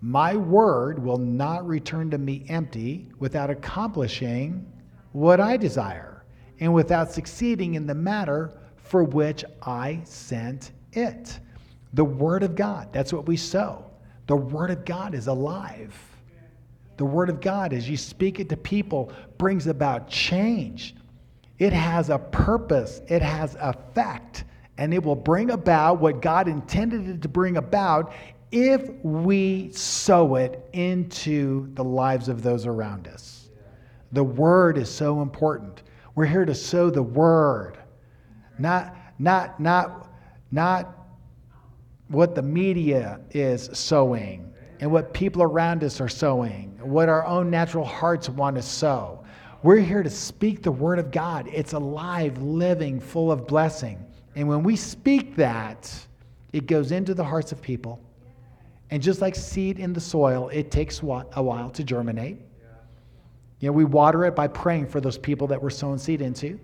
My 0.00 0.36
word 0.36 1.02
will 1.02 1.18
not 1.18 1.66
return 1.66 2.10
to 2.10 2.18
me 2.18 2.44
empty 2.48 3.08
without 3.18 3.50
accomplishing 3.50 4.70
what 5.12 5.40
I 5.40 5.56
desire 5.56 6.24
and 6.60 6.72
without 6.72 7.10
succeeding 7.10 7.74
in 7.74 7.86
the 7.86 7.94
matter 7.94 8.52
for 8.76 9.04
which 9.04 9.44
I 9.62 10.00
sent 10.04 10.72
it. 10.92 11.38
The 11.94 12.04
word 12.04 12.42
of 12.42 12.54
God, 12.54 12.92
that's 12.92 13.12
what 13.12 13.26
we 13.26 13.36
sow. 13.36 13.86
The 14.26 14.36
Word 14.36 14.70
of 14.70 14.84
God 14.84 15.14
is 15.14 15.28
alive. 15.28 15.96
The 16.96 17.04
Word 17.04 17.28
of 17.28 17.40
God, 17.40 17.72
as 17.72 17.88
you 17.88 17.96
speak 17.96 18.40
it 18.40 18.48
to 18.48 18.56
people, 18.56 19.12
brings 19.38 19.66
about 19.66 20.08
change. 20.08 20.94
It 21.58 21.72
has 21.72 22.10
a 22.10 22.18
purpose, 22.18 23.02
it 23.08 23.22
has 23.22 23.56
effect, 23.60 24.44
and 24.78 24.92
it 24.92 25.02
will 25.02 25.16
bring 25.16 25.50
about 25.50 26.00
what 26.00 26.20
God 26.20 26.48
intended 26.48 27.08
it 27.08 27.22
to 27.22 27.28
bring 27.28 27.56
about 27.56 28.12
if 28.56 28.88
we 29.04 29.70
sow 29.72 30.36
it 30.36 30.66
into 30.72 31.70
the 31.74 31.84
lives 31.84 32.30
of 32.30 32.40
those 32.40 32.64
around 32.64 33.06
us. 33.06 33.50
The 34.12 34.24
Word 34.24 34.78
is 34.78 34.88
so 34.88 35.20
important. 35.20 35.82
We're 36.14 36.24
here 36.24 36.46
to 36.46 36.54
sow 36.54 36.88
the 36.88 37.02
Word, 37.02 37.76
not, 38.58 38.96
not, 39.18 39.60
not, 39.60 40.10
not 40.50 40.96
what 42.08 42.34
the 42.34 42.40
media 42.40 43.20
is 43.30 43.68
sowing 43.74 44.50
and 44.80 44.90
what 44.90 45.12
people 45.12 45.42
around 45.42 45.84
us 45.84 46.00
are 46.00 46.08
sowing, 46.08 46.78
what 46.80 47.10
our 47.10 47.26
own 47.26 47.50
natural 47.50 47.84
hearts 47.84 48.30
want 48.30 48.56
to 48.56 48.62
sow. 48.62 49.22
We're 49.62 49.80
here 49.80 50.02
to 50.02 50.08
speak 50.08 50.62
the 50.62 50.72
word 50.72 50.98
of 50.98 51.10
God. 51.10 51.46
It's 51.52 51.74
alive, 51.74 52.40
living, 52.40 53.00
full 53.00 53.30
of 53.30 53.46
blessing. 53.46 54.02
And 54.34 54.48
when 54.48 54.62
we 54.62 54.76
speak 54.76 55.36
that, 55.36 55.92
it 56.54 56.66
goes 56.66 56.92
into 56.92 57.12
the 57.12 57.24
hearts 57.24 57.52
of 57.52 57.60
people. 57.60 58.00
And 58.90 59.02
just 59.02 59.20
like 59.20 59.34
seed 59.34 59.78
in 59.78 59.92
the 59.92 60.00
soil, 60.00 60.48
it 60.52 60.70
takes 60.70 61.00
a 61.00 61.42
while 61.42 61.70
to 61.70 61.84
germinate. 61.84 62.38
You 63.58 63.68
know, 63.68 63.72
we 63.72 63.84
water 63.84 64.24
it 64.24 64.36
by 64.36 64.48
praying 64.48 64.86
for 64.88 65.00
those 65.00 65.16
people 65.18 65.46
that 65.48 65.60
we're 65.60 65.70
sowing 65.70 65.98
seed 65.98 66.20
into 66.20 66.60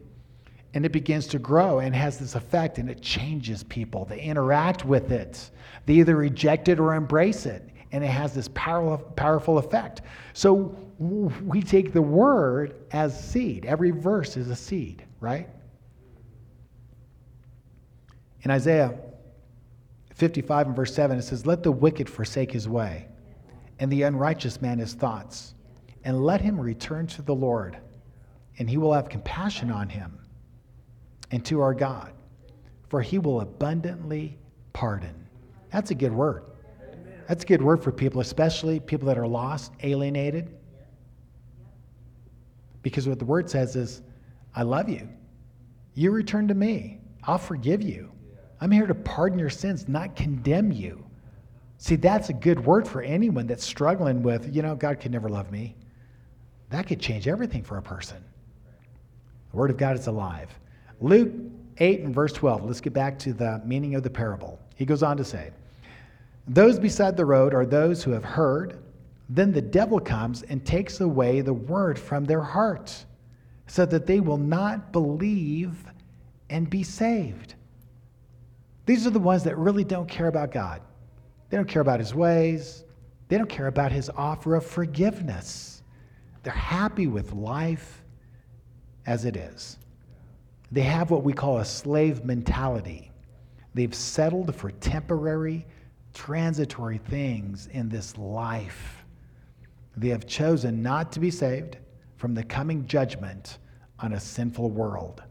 and 0.74 0.86
it 0.86 0.92
begins 0.92 1.26
to 1.28 1.38
grow 1.38 1.80
and 1.80 1.94
has 1.94 2.18
this 2.18 2.34
effect 2.34 2.78
and 2.78 2.88
it 2.88 3.00
changes 3.00 3.62
people. 3.64 4.04
They 4.04 4.20
interact 4.20 4.84
with 4.84 5.12
it. 5.12 5.50
They 5.86 5.94
either 5.94 6.16
reject 6.16 6.68
it 6.68 6.80
or 6.80 6.94
embrace 6.94 7.46
it. 7.46 7.68
And 7.92 8.02
it 8.02 8.08
has 8.08 8.34
this 8.34 8.48
powerful, 8.54 8.98
powerful 9.16 9.58
effect. 9.58 10.00
So 10.32 10.74
we 10.98 11.60
take 11.60 11.92
the 11.92 12.00
word 12.00 12.74
as 12.92 13.22
seed. 13.22 13.66
Every 13.66 13.90
verse 13.90 14.38
is 14.38 14.48
a 14.48 14.56
seed, 14.56 15.04
right? 15.20 15.48
In 18.42 18.50
Isaiah 18.50 18.94
55 20.22 20.68
and 20.68 20.76
verse 20.76 20.94
7, 20.94 21.18
it 21.18 21.22
says, 21.22 21.46
Let 21.46 21.64
the 21.64 21.72
wicked 21.72 22.08
forsake 22.08 22.52
his 22.52 22.68
way, 22.68 23.08
and 23.80 23.90
the 23.90 24.02
unrighteous 24.02 24.62
man 24.62 24.78
his 24.78 24.94
thoughts, 24.94 25.54
and 26.04 26.24
let 26.24 26.40
him 26.40 26.60
return 26.60 27.08
to 27.08 27.22
the 27.22 27.34
Lord, 27.34 27.76
and 28.56 28.70
he 28.70 28.76
will 28.76 28.92
have 28.92 29.08
compassion 29.08 29.72
on 29.72 29.88
him 29.88 30.16
and 31.32 31.44
to 31.46 31.60
our 31.60 31.74
God, 31.74 32.12
for 32.88 33.02
he 33.02 33.18
will 33.18 33.40
abundantly 33.40 34.38
pardon. 34.72 35.26
That's 35.72 35.90
a 35.90 35.94
good 35.96 36.12
word. 36.12 36.44
That's 37.26 37.42
a 37.42 37.46
good 37.48 37.60
word 37.60 37.82
for 37.82 37.90
people, 37.90 38.20
especially 38.20 38.78
people 38.78 39.08
that 39.08 39.18
are 39.18 39.26
lost, 39.26 39.72
alienated. 39.82 40.54
Because 42.82 43.08
what 43.08 43.18
the 43.18 43.24
word 43.24 43.50
says 43.50 43.74
is, 43.74 44.02
I 44.54 44.62
love 44.62 44.88
you. 44.88 45.08
You 45.94 46.12
return 46.12 46.46
to 46.46 46.54
me. 46.54 47.00
I'll 47.24 47.38
forgive 47.38 47.82
you. 47.82 48.12
I'm 48.62 48.70
here 48.70 48.86
to 48.86 48.94
pardon 48.94 49.40
your 49.40 49.50
sins, 49.50 49.88
not 49.88 50.14
condemn 50.14 50.70
you. 50.70 51.04
See, 51.78 51.96
that's 51.96 52.28
a 52.28 52.32
good 52.32 52.64
word 52.64 52.86
for 52.86 53.02
anyone 53.02 53.48
that's 53.48 53.64
struggling 53.64 54.22
with, 54.22 54.54
you 54.54 54.62
know, 54.62 54.76
God 54.76 55.00
could 55.00 55.10
never 55.10 55.28
love 55.28 55.50
me. 55.50 55.74
That 56.70 56.86
could 56.86 57.00
change 57.00 57.26
everything 57.26 57.64
for 57.64 57.78
a 57.78 57.82
person. 57.82 58.18
The 59.50 59.56
Word 59.56 59.70
of 59.70 59.78
God 59.78 59.98
is 59.98 60.06
alive. 60.06 60.48
Luke 61.00 61.32
8 61.78 62.02
and 62.02 62.14
verse 62.14 62.32
12, 62.32 62.64
let's 62.64 62.80
get 62.80 62.92
back 62.92 63.18
to 63.18 63.32
the 63.32 63.60
meaning 63.64 63.96
of 63.96 64.04
the 64.04 64.10
parable. 64.10 64.60
He 64.76 64.84
goes 64.84 65.02
on 65.02 65.16
to 65.16 65.24
say, 65.24 65.50
Those 66.46 66.78
beside 66.78 67.16
the 67.16 67.26
road 67.26 67.54
are 67.54 67.66
those 67.66 68.04
who 68.04 68.12
have 68.12 68.24
heard. 68.24 68.78
Then 69.28 69.50
the 69.50 69.60
devil 69.60 69.98
comes 69.98 70.44
and 70.44 70.64
takes 70.64 71.00
away 71.00 71.40
the 71.40 71.52
word 71.52 71.98
from 71.98 72.26
their 72.26 72.42
heart, 72.42 73.06
so 73.66 73.84
that 73.86 74.06
they 74.06 74.20
will 74.20 74.38
not 74.38 74.92
believe 74.92 75.84
and 76.48 76.70
be 76.70 76.84
saved. 76.84 77.56
These 78.86 79.06
are 79.06 79.10
the 79.10 79.18
ones 79.18 79.44
that 79.44 79.56
really 79.56 79.84
don't 79.84 80.08
care 80.08 80.26
about 80.26 80.50
God. 80.50 80.82
They 81.48 81.56
don't 81.56 81.68
care 81.68 81.82
about 81.82 82.00
his 82.00 82.14
ways, 82.14 82.84
they 83.28 83.38
don't 83.38 83.48
care 83.48 83.66
about 83.66 83.92
his 83.92 84.10
offer 84.10 84.54
of 84.54 84.66
forgiveness. 84.66 85.82
They're 86.42 86.52
happy 86.52 87.06
with 87.06 87.32
life 87.32 88.02
as 89.06 89.24
it 89.24 89.36
is. 89.36 89.78
They 90.70 90.82
have 90.82 91.10
what 91.10 91.22
we 91.22 91.32
call 91.32 91.58
a 91.58 91.64
slave 91.64 92.24
mentality. 92.24 93.10
They've 93.74 93.94
settled 93.94 94.54
for 94.54 94.70
temporary, 94.70 95.66
transitory 96.14 96.98
things 96.98 97.68
in 97.68 97.88
this 97.88 98.18
life. 98.18 99.04
They 99.96 100.08
have 100.08 100.26
chosen 100.26 100.82
not 100.82 101.12
to 101.12 101.20
be 101.20 101.30
saved 101.30 101.78
from 102.16 102.34
the 102.34 102.42
coming 102.42 102.86
judgment 102.86 103.58
on 103.98 104.14
a 104.14 104.20
sinful 104.20 104.70
world. 104.70 105.22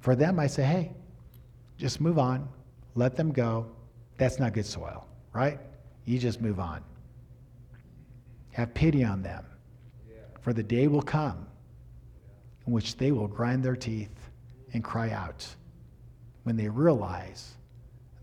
For 0.00 0.14
them, 0.14 0.38
I 0.38 0.46
say, 0.46 0.64
hey, 0.64 0.92
just 1.80 2.00
move 2.00 2.18
on, 2.18 2.46
let 2.94 3.16
them 3.16 3.32
go. 3.32 3.66
That's 4.18 4.38
not 4.38 4.52
good 4.52 4.66
soil, 4.66 5.06
right? 5.32 5.58
You 6.04 6.18
just 6.18 6.40
move 6.40 6.60
on. 6.60 6.84
Have 8.52 8.74
pity 8.74 9.02
on 9.02 9.22
them, 9.22 9.44
for 10.42 10.52
the 10.52 10.62
day 10.62 10.88
will 10.88 11.02
come 11.02 11.46
in 12.66 12.72
which 12.72 12.96
they 12.96 13.12
will 13.12 13.28
grind 13.28 13.64
their 13.64 13.76
teeth 13.76 14.14
and 14.74 14.84
cry 14.84 15.10
out 15.10 15.46
when 16.42 16.56
they 16.56 16.68
realize 16.68 17.54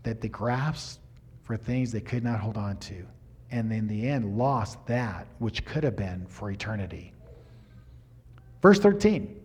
that 0.04 0.20
they 0.20 0.28
grasped 0.28 1.00
for 1.42 1.56
things 1.56 1.90
they 1.90 2.00
could 2.00 2.22
not 2.22 2.38
hold 2.38 2.56
on 2.56 2.76
to, 2.76 3.04
and 3.50 3.72
in 3.72 3.88
the 3.88 4.08
end 4.08 4.38
lost 4.38 4.78
that 4.86 5.26
which 5.38 5.64
could 5.64 5.82
have 5.82 5.96
been 5.96 6.24
for 6.28 6.50
eternity. 6.50 7.12
Verse 8.62 8.78
13 8.78 9.37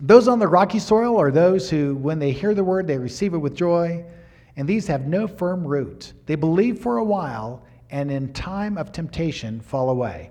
Those 0.00 0.28
on 0.28 0.38
the 0.38 0.48
rocky 0.48 0.78
soil 0.78 1.18
are 1.18 1.30
those 1.30 1.70
who, 1.70 1.96
when 1.96 2.18
they 2.18 2.32
hear 2.32 2.54
the 2.54 2.64
word, 2.64 2.86
they 2.86 2.98
receive 2.98 3.34
it 3.34 3.38
with 3.38 3.54
joy, 3.54 4.04
and 4.56 4.68
these 4.68 4.86
have 4.86 5.06
no 5.06 5.26
firm 5.26 5.66
root. 5.66 6.12
They 6.26 6.34
believe 6.34 6.80
for 6.80 6.98
a 6.98 7.04
while, 7.04 7.64
and 7.90 8.10
in 8.10 8.32
time 8.32 8.76
of 8.76 8.92
temptation 8.92 9.60
fall 9.60 9.90
away. 9.90 10.30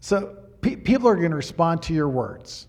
So 0.00 0.36
pe- 0.60 0.76
people 0.76 1.08
are 1.08 1.16
going 1.16 1.30
to 1.30 1.36
respond 1.36 1.82
to 1.82 1.94
your 1.94 2.08
words. 2.08 2.68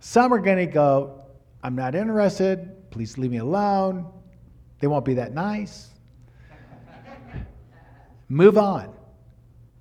Some 0.00 0.32
are 0.32 0.38
going 0.38 0.58
to 0.58 0.66
go, 0.66 1.24
I'm 1.62 1.74
not 1.74 1.94
interested. 1.94 2.90
Please 2.90 3.18
leave 3.18 3.30
me 3.30 3.38
alone. 3.38 4.06
They 4.80 4.86
won't 4.86 5.04
be 5.04 5.14
that 5.14 5.34
nice. 5.34 5.90
Move 8.28 8.58
on. 8.58 8.92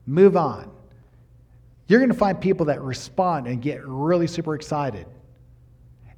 Move 0.06 0.38
on. 0.38 0.72
You're 1.88 2.00
going 2.00 2.12
to 2.12 2.18
find 2.18 2.40
people 2.40 2.66
that 2.68 2.82
respond 2.82 3.48
and 3.48 3.62
get 3.62 3.86
really 3.86 4.28
super 4.28 4.56
excited. 4.56 5.06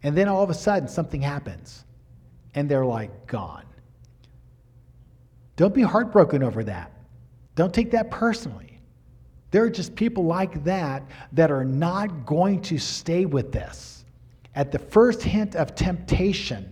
And 0.02 0.18
then 0.18 0.28
all 0.28 0.44
of 0.44 0.50
a 0.50 0.54
sudden, 0.54 0.88
something 0.88 1.22
happens 1.22 1.86
and 2.56 2.70
they're 2.70 2.86
like 2.86 3.28
gone. 3.28 3.66
Don't 5.56 5.74
be 5.74 5.82
heartbroken 5.82 6.42
over 6.42 6.64
that. 6.64 6.92
Don't 7.56 7.74
take 7.74 7.92
that 7.92 8.10
personally. 8.10 8.80
There 9.52 9.64
are 9.64 9.70
just 9.70 9.96
people 9.96 10.26
like 10.26 10.64
that 10.64 11.04
that 11.34 11.52
are 11.52 11.66
not 11.66 12.26
going 12.26 12.62
to 12.64 12.78
stay 12.78 13.26
with 13.26 13.52
this. 13.52 14.06
At 14.56 14.72
the 14.72 14.80
first 14.80 15.22
hint 15.22 15.56
of 15.56 15.76
temptation, 15.76 16.72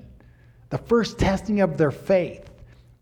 the 0.69 0.77
first 0.77 1.19
testing 1.19 1.61
of 1.61 1.77
their 1.77 1.91
faith, 1.91 2.49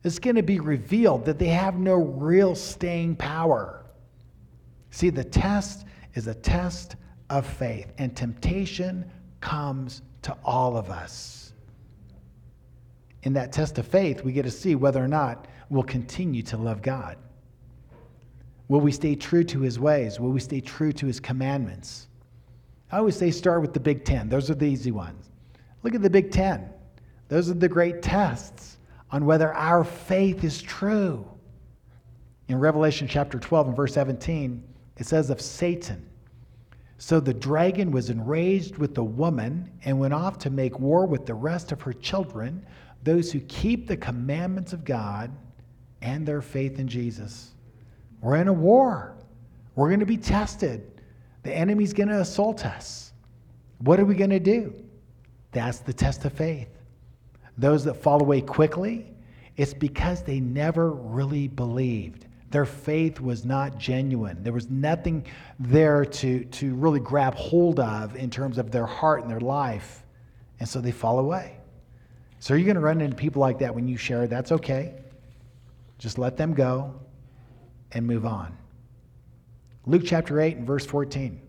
it's 0.04 0.20
going 0.20 0.36
to 0.36 0.44
be 0.44 0.60
revealed 0.60 1.26
that 1.26 1.40
they 1.40 1.48
have 1.48 1.78
no 1.78 1.96
real 1.96 2.56
staying 2.56 3.16
power. 3.16 3.85
See, 4.92 5.10
the 5.10 5.24
test 5.24 5.86
is 6.14 6.28
a 6.28 6.34
test 6.34 6.96
of 7.30 7.46
faith, 7.46 7.92
and 7.98 8.16
temptation 8.16 9.10
comes 9.42 10.02
to 10.22 10.36
all 10.44 10.78
of 10.78 10.90
us. 10.90 11.54
In 13.24 13.34
that 13.34 13.52
test 13.52 13.78
of 13.78 13.88
faith, 13.88 14.24
we 14.24 14.32
get 14.32 14.44
to 14.44 14.52
see 14.52 14.76
whether 14.76 15.04
or 15.04 15.08
not 15.08 15.48
we'll 15.70 15.84
continue 15.84 16.44
to 16.44 16.58
love 16.58 16.82
God. 16.82 17.18
Will 18.68 18.82
we 18.82 18.92
stay 18.92 19.16
true 19.16 19.44
to 19.46 19.60
his 19.60 19.80
ways? 19.80 20.20
Will 20.20 20.32
we 20.32 20.40
stay 20.40 20.62
true 20.62 20.92
to 20.94 21.06
his 21.06 21.20
commandments? 21.20 22.08
I 22.92 22.98
always 22.98 23.16
say 23.16 23.32
start 23.32 23.62
with 23.62 23.74
the 23.74 23.80
Big 23.80 24.06
Ten. 24.06 24.30
Those 24.30 24.50
are 24.50 24.56
the 24.56 24.66
easy 24.66 24.92
ones. 24.92 25.32
Look 25.84 25.94
at 25.96 26.02
the 26.02 26.10
Big 26.10 26.32
Ten. 26.32 26.70
Those 27.28 27.50
are 27.50 27.56
the 27.56 27.68
great 27.68 28.02
tests 28.02 28.78
on 29.12 29.26
whether 29.26 29.54
our 29.54 29.84
faith 29.84 30.44
is 30.44 30.62
true. 30.62 31.28
In 32.48 32.60
Revelation 32.60 33.08
chapter 33.08 33.40
12 33.40 33.68
and 33.68 33.76
verse 33.76 33.94
17, 33.94 34.64
it 34.98 35.06
says 35.06 35.30
of 35.30 35.42
Satan, 35.42 36.10
So 36.98 37.20
the 37.20 37.34
dragon 37.34 37.92
was 37.92 38.10
enraged 38.10 38.78
with 38.78 38.96
the 38.96 39.04
woman 39.04 39.70
and 39.84 40.00
went 40.00 40.14
off 40.14 40.38
to 40.40 40.50
make 40.50 40.80
war 40.80 41.06
with 41.06 41.26
the 41.26 41.34
rest 41.34 41.72
of 41.72 41.82
her 41.82 41.94
children, 41.94 42.66
those 43.04 43.32
who 43.32 43.40
keep 43.42 43.88
the 43.88 43.98
commandments 43.98 44.74
of 44.74 44.86
God 44.86 45.32
and 46.02 46.26
their 46.26 46.42
faith 46.42 46.80
in 46.80 46.88
Jesus. 46.88 47.52
We're 48.22 48.38
in 48.38 48.48
a 48.48 48.54
war. 48.54 49.16
We're 49.76 49.90
going 49.90 50.00
to 50.00 50.06
be 50.06 50.18
tested. 50.18 51.02
The 51.44 51.54
enemy's 51.54 51.94
going 51.94 52.10
to 52.10 52.22
assault 52.22 52.66
us. 52.66 53.14
What 53.80 54.00
are 54.00 54.06
we 54.06 54.16
going 54.16 54.30
to 54.30 54.40
do? 54.40 54.74
That's 55.52 55.80
the 55.80 55.94
test 55.94 56.26
of 56.26 56.34
faith. 56.34 56.70
Those 57.58 57.84
that 57.86 57.96
fall 57.96 58.22
away 58.22 58.42
quickly, 58.42 59.14
it's 59.58 59.74
because 59.74 60.24
they 60.24 60.40
never 60.40 60.92
really 60.92 61.48
believed. 61.48 62.26
Their 62.52 62.66
faith 62.66 63.20
was 63.20 63.44
not 63.44 63.78
genuine. 63.78 64.44
There 64.44 64.54
was 64.54 64.70
nothing 64.70 65.26
there 65.60 66.06
to, 66.06 66.46
to 66.46 66.76
really 66.76 67.00
grab 67.00 67.36
hold 67.36 67.80
of 67.80 68.16
in 68.16 68.30
terms 68.30 68.58
of 68.58 68.72
their 68.72 68.86
heart 68.86 69.22
and 69.22 69.30
their 69.30 69.40
life. 69.40 70.04
And 70.60 70.70
so 70.70 70.80
they 70.80 70.92
fall 70.92 71.20
away. 71.20 71.58
So 72.40 72.54
you're 72.54 72.66
going 72.66 72.76
to 72.76 72.82
run 72.82 73.02
into 73.02 73.16
people 73.16 73.42
like 73.42 73.60
that 73.60 73.74
when 73.74 73.88
you 73.88 73.98
share. 73.98 74.28
That's 74.28 74.52
okay. 74.52 74.94
Just 75.98 76.18
let 76.18 76.38
them 76.38 76.54
go 76.54 76.94
and 77.92 78.06
move 78.06 78.26
on. 78.26 78.56
Luke 79.86 80.04
chapter 80.06 80.40
8 80.40 80.58
and 80.58 80.68
verse 80.68 80.86
14. 80.86 81.42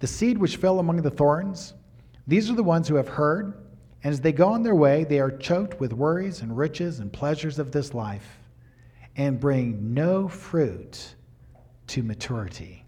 The 0.00 0.06
seed 0.06 0.38
which 0.38 0.56
fell 0.56 0.78
among 0.78 1.02
the 1.02 1.10
thorns, 1.10 1.74
these 2.26 2.50
are 2.50 2.54
the 2.54 2.62
ones 2.62 2.88
who 2.88 2.94
have 2.94 3.08
heard, 3.08 3.54
and 4.02 4.12
as 4.12 4.20
they 4.20 4.32
go 4.32 4.48
on 4.48 4.62
their 4.62 4.74
way, 4.74 5.04
they 5.04 5.20
are 5.20 5.30
choked 5.30 5.78
with 5.78 5.92
worries 5.92 6.40
and 6.40 6.56
riches 6.56 7.00
and 7.00 7.12
pleasures 7.12 7.58
of 7.58 7.72
this 7.72 7.92
life, 7.92 8.39
and 9.20 9.38
bring 9.38 9.92
no 9.92 10.26
fruit 10.26 11.14
to 11.86 12.02
maturity. 12.02 12.86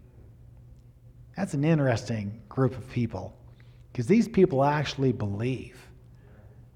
That's 1.37 1.53
an 1.53 1.63
interesting 1.63 2.41
group 2.49 2.75
of 2.75 2.89
people, 2.89 3.37
because 3.91 4.07
these 4.07 4.27
people 4.27 4.63
actually 4.63 5.11
believe. 5.11 5.77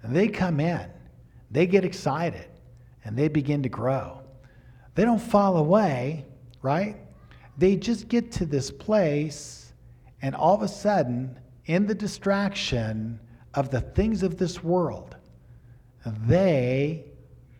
And 0.03 0.15
they 0.15 0.27
come 0.27 0.59
in, 0.59 0.87
they 1.49 1.65
get 1.65 1.83
excited, 1.83 2.45
and 3.03 3.17
they 3.17 3.29
begin 3.29 3.63
to 3.63 3.69
grow. 3.69 4.21
They 4.93 5.03
don't 5.03 5.19
fall 5.19 5.57
away, 5.57 6.25
right? 6.61 6.97
They 7.57 7.77
just 7.77 8.09
get 8.09 8.31
to 8.33 8.45
this 8.45 8.69
place, 8.69 9.73
and 10.21 10.35
all 10.35 10.53
of 10.53 10.61
a 10.61 10.67
sudden, 10.67 11.35
in 11.65 11.87
the 11.87 11.95
distraction 11.95 13.19
of 13.55 13.71
the 13.71 13.81
things 13.81 14.21
of 14.21 14.37
this 14.37 14.63
world, 14.63 15.15
they 16.05 17.05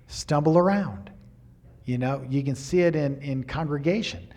stumble 0.05 0.60
around. 0.60 1.07
You 1.88 1.97
know, 1.97 2.21
you 2.30 2.43
can 2.43 2.54
see 2.54 2.82
it 2.82 2.97
in, 2.97 3.17
in 3.21 3.45
congregation. 3.45 4.28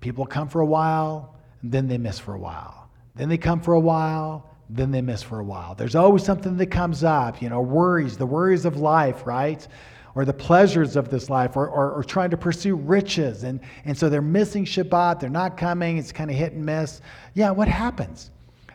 People 0.00 0.26
come 0.26 0.46
for 0.46 0.60
a 0.60 0.66
while, 0.66 1.34
then 1.62 1.88
they 1.88 1.96
miss 1.96 2.18
for 2.18 2.34
a 2.34 2.38
while. 2.38 2.90
Then 3.16 3.30
they 3.30 3.38
come 3.38 3.62
for 3.62 3.72
a 3.72 3.80
while, 3.80 4.50
then 4.68 4.90
they 4.90 5.00
miss 5.00 5.22
for 5.22 5.38
a 5.40 5.44
while. 5.44 5.74
There's 5.74 5.94
always 5.94 6.22
something 6.22 6.58
that 6.58 6.66
comes 6.66 7.02
up, 7.02 7.40
you 7.40 7.48
know, 7.48 7.62
worries, 7.62 8.18
the 8.18 8.26
worries 8.26 8.66
of 8.66 8.76
life, 8.76 9.26
right? 9.26 9.66
Or 10.14 10.26
the 10.26 10.34
pleasures 10.34 10.96
of 10.96 11.08
this 11.08 11.30
life, 11.30 11.56
or, 11.56 11.66
or, 11.66 11.92
or 11.92 12.04
trying 12.04 12.28
to 12.28 12.36
pursue 12.36 12.76
riches. 12.76 13.42
And, 13.42 13.60
and 13.86 13.96
so 13.96 14.10
they're 14.10 14.20
missing 14.20 14.66
Shabbat, 14.66 15.18
they're 15.18 15.30
not 15.30 15.56
coming, 15.56 15.96
it's 15.96 16.12
kind 16.12 16.30
of 16.30 16.36
hit 16.36 16.52
and 16.52 16.66
miss. 16.66 17.00
Yeah, 17.32 17.52
what 17.52 17.68
happens? 17.68 18.30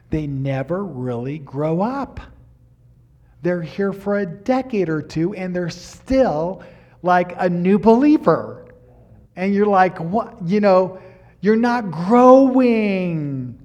They 0.09 0.25
never 0.25 0.83
really 0.83 1.37
grow 1.37 1.81
up. 1.81 2.19
They're 3.43 3.61
here 3.61 3.93
for 3.93 4.17
a 4.17 4.25
decade 4.25 4.89
or 4.89 5.03
two, 5.03 5.35
and 5.35 5.55
they're 5.55 5.69
still 5.69 6.63
like 7.03 7.33
a 7.37 7.49
new 7.49 7.77
believer. 7.77 8.65
And 9.35 9.53
you're 9.53 9.67
like, 9.67 9.99
what? 9.99 10.41
You 10.43 10.59
know, 10.59 10.99
you're 11.41 11.55
not 11.55 11.91
growing. 11.91 13.59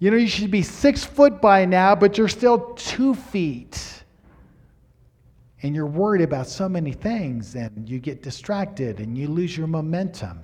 You 0.00 0.10
know, 0.10 0.16
you 0.16 0.26
should 0.26 0.50
be 0.50 0.62
six 0.62 1.04
foot 1.04 1.40
by 1.40 1.64
now, 1.64 1.94
but 1.94 2.18
you're 2.18 2.28
still 2.28 2.74
two 2.74 3.14
feet. 3.14 4.02
And 5.62 5.74
you're 5.74 5.86
worried 5.86 6.20
about 6.20 6.46
so 6.46 6.68
many 6.68 6.92
things, 6.92 7.54
and 7.54 7.88
you 7.88 7.98
get 7.98 8.22
distracted 8.22 9.00
and 9.00 9.16
you 9.16 9.28
lose 9.28 9.56
your 9.56 9.66
momentum. 9.66 10.42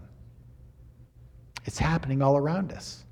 It's 1.67 1.79
happening 1.79 2.23
all 2.23 2.39
around 2.39 2.73
us. 2.73 3.05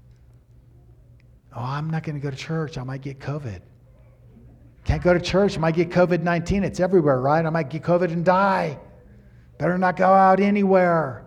Oh, 1.54 1.60
I'm 1.62 1.90
not 1.90 2.02
going 2.02 2.14
to 2.14 2.20
go 2.20 2.30
to 2.30 2.36
church. 2.36 2.78
I 2.78 2.82
might 2.82 3.02
get 3.02 3.18
COVID. 3.18 3.60
Can't 4.84 5.02
go 5.02 5.12
to 5.12 5.20
church. 5.20 5.58
I 5.58 5.60
might 5.60 5.74
get 5.74 5.90
COVID 5.90 6.22
19. 6.22 6.64
It's 6.64 6.80
everywhere, 6.80 7.20
right? 7.20 7.44
I 7.44 7.50
might 7.50 7.68
get 7.68 7.82
COVID 7.82 8.10
and 8.10 8.24
die. 8.24 8.78
Better 9.58 9.76
not 9.76 9.96
go 9.96 10.06
out 10.06 10.40
anywhere, 10.40 11.26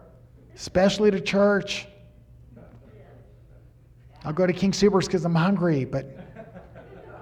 especially 0.55 1.11
to 1.11 1.19
church. 1.19 1.87
I'll 4.23 4.33
go 4.33 4.47
to 4.47 4.53
King 4.53 4.71
Soopers 4.71 5.05
because 5.05 5.25
I'm 5.25 5.35
hungry, 5.35 5.83
but 5.83 6.17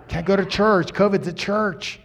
can't 0.08 0.26
go 0.26 0.36
to 0.36 0.45
church. 0.45 0.93
COVID's 0.93 1.28
at 1.28 1.36
church. 1.36 2.00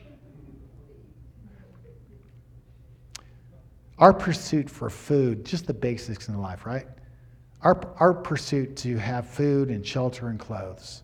Our 3.99 4.13
pursuit 4.13 4.69
for 4.69 4.91
food, 4.91 5.45
just 5.45 5.67
the 5.67 5.75
basics 5.75 6.29
in 6.29 6.41
life, 6.41 6.67
right? 6.67 6.87
Our, 7.63 7.81
our 7.99 8.13
pursuit 8.13 8.77
to 8.79 8.97
have 8.99 9.29
food 9.29 9.71
and 9.71 9.87
shelter 9.87 10.29
and 10.29 10.39
clothes 10.39 11.03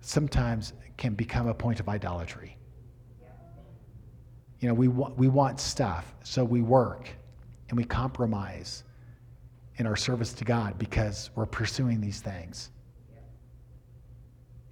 sometimes 0.00 0.72
can 0.96 1.14
become 1.14 1.48
a 1.48 1.54
point 1.54 1.80
of 1.80 1.88
idolatry. 1.88 2.53
You 4.64 4.68
know, 4.68 4.74
we, 4.74 4.88
wa- 4.88 5.10
we 5.18 5.28
want 5.28 5.60
stuff, 5.60 6.14
so 6.22 6.42
we 6.42 6.62
work 6.62 7.10
and 7.68 7.76
we 7.76 7.84
compromise 7.84 8.84
in 9.76 9.86
our 9.86 9.94
service 9.94 10.32
to 10.32 10.44
God 10.46 10.78
because 10.78 11.28
we're 11.34 11.44
pursuing 11.44 12.00
these 12.00 12.22
things. 12.22 12.70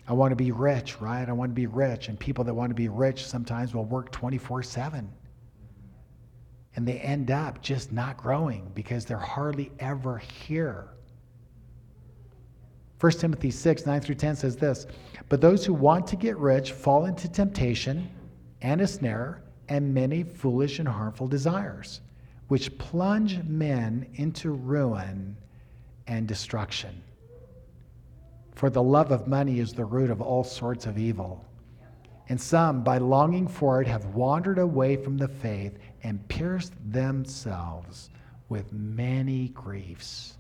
I 0.08 0.14
want 0.14 0.32
to 0.32 0.36
be 0.36 0.50
rich, 0.50 0.98
right? 0.98 1.28
I 1.28 1.32
want 1.32 1.50
to 1.50 1.54
be 1.54 1.66
rich. 1.66 2.08
And 2.08 2.18
people 2.18 2.42
that 2.44 2.54
want 2.54 2.70
to 2.70 2.74
be 2.74 2.88
rich 2.88 3.26
sometimes 3.26 3.74
will 3.74 3.84
work 3.84 4.10
24 4.12 4.62
7. 4.62 5.12
And 6.74 6.88
they 6.88 6.98
end 7.00 7.30
up 7.30 7.60
just 7.60 7.92
not 7.92 8.16
growing 8.16 8.70
because 8.74 9.04
they're 9.04 9.18
hardly 9.18 9.72
ever 9.78 10.16
here. 10.16 10.88
1 12.98 13.12
Timothy 13.12 13.50
6, 13.50 13.84
9 13.84 14.00
through 14.00 14.14
10 14.14 14.36
says 14.36 14.56
this 14.56 14.86
But 15.28 15.42
those 15.42 15.66
who 15.66 15.74
want 15.74 16.06
to 16.06 16.16
get 16.16 16.38
rich 16.38 16.72
fall 16.72 17.04
into 17.04 17.28
temptation 17.28 18.08
and 18.62 18.80
a 18.80 18.86
snare 18.86 19.42
and 19.72 19.94
many 19.94 20.22
foolish 20.22 20.80
and 20.80 20.86
harmful 20.86 21.26
desires, 21.26 22.02
which 22.48 22.76
plunge 22.76 23.42
men 23.44 24.06
into 24.16 24.50
ruin 24.50 25.34
and 26.06 26.28
destruction. 26.28 27.02
For 28.54 28.68
the 28.68 28.82
love 28.82 29.12
of 29.12 29.26
money 29.26 29.60
is 29.60 29.72
the 29.72 29.86
root 29.86 30.10
of 30.10 30.20
all 30.20 30.44
sorts 30.44 30.84
of 30.84 30.98
evil. 30.98 31.42
And 32.28 32.38
some, 32.38 32.84
by 32.84 32.98
longing 32.98 33.48
for 33.48 33.80
it, 33.80 33.88
have 33.88 34.04
wandered 34.14 34.58
away 34.58 34.96
from 34.96 35.16
the 35.16 35.26
faith 35.26 35.78
and 36.02 36.28
pierced 36.28 36.74
themselves 36.92 38.10
with 38.50 38.70
many 38.74 39.48
griefs. 39.48 40.36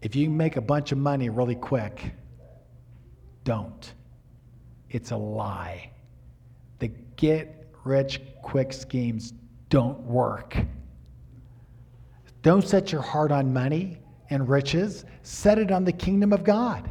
If 0.00 0.16
you 0.16 0.30
make 0.30 0.56
a 0.56 0.62
bunch 0.62 0.90
of 0.90 0.96
money 0.96 1.28
really 1.28 1.54
quick, 1.54 2.14
don't. 3.44 3.92
It's 4.90 5.12
a 5.12 5.16
lie. 5.16 5.90
The 6.80 6.88
get 7.16 7.72
rich 7.84 8.20
quick 8.42 8.72
schemes 8.72 9.32
don't 9.68 10.00
work. 10.00 10.56
Dawn't 12.42 12.66
set 12.66 12.90
your 12.90 13.02
heart 13.02 13.30
on 13.30 13.52
money 13.52 13.98
and 14.30 14.48
riches, 14.48 15.04
set 15.22 15.58
it 15.58 15.70
on 15.70 15.84
the 15.84 15.92
kingdom 15.92 16.32
of 16.32 16.44
God. 16.44 16.90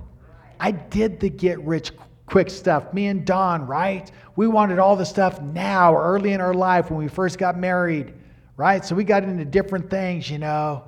I 0.59 0.71
did 0.71 1.19
the 1.19 1.29
get 1.29 1.59
rich 1.62 1.91
quick 2.25 2.49
stuff. 2.49 2.93
Me 2.93 3.07
and 3.07 3.25
Don, 3.25 3.65
right? 3.65 4.12
We 4.35 4.47
wanted 4.47 4.79
all 4.79 4.95
the 4.95 5.05
stuff 5.05 5.41
now, 5.41 5.97
early 5.97 6.33
in 6.33 6.41
our 6.41 6.53
life 6.53 6.91
when 6.91 6.99
we 6.99 7.07
first 7.07 7.38
got 7.38 7.57
married, 7.57 8.13
right? 8.55 8.85
So 8.85 8.95
we 8.95 9.03
got 9.03 9.23
into 9.23 9.45
different 9.45 9.89
things, 9.89 10.29
you 10.29 10.38
know. 10.38 10.85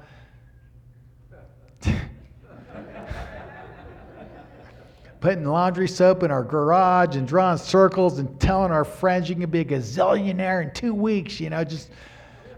Putting 5.21 5.45
laundry 5.45 5.87
soap 5.87 6.23
in 6.23 6.31
our 6.31 6.43
garage 6.43 7.15
and 7.15 7.27
drawing 7.27 7.59
circles 7.59 8.17
and 8.19 8.39
telling 8.39 8.71
our 8.71 8.83
friends 8.83 9.29
you 9.29 9.35
can 9.35 9.49
be 9.49 9.59
a 9.59 9.65
gazillionaire 9.65 10.63
in 10.63 10.73
two 10.73 10.95
weeks, 10.95 11.39
you 11.39 11.51
know, 11.51 11.63
just 11.63 11.91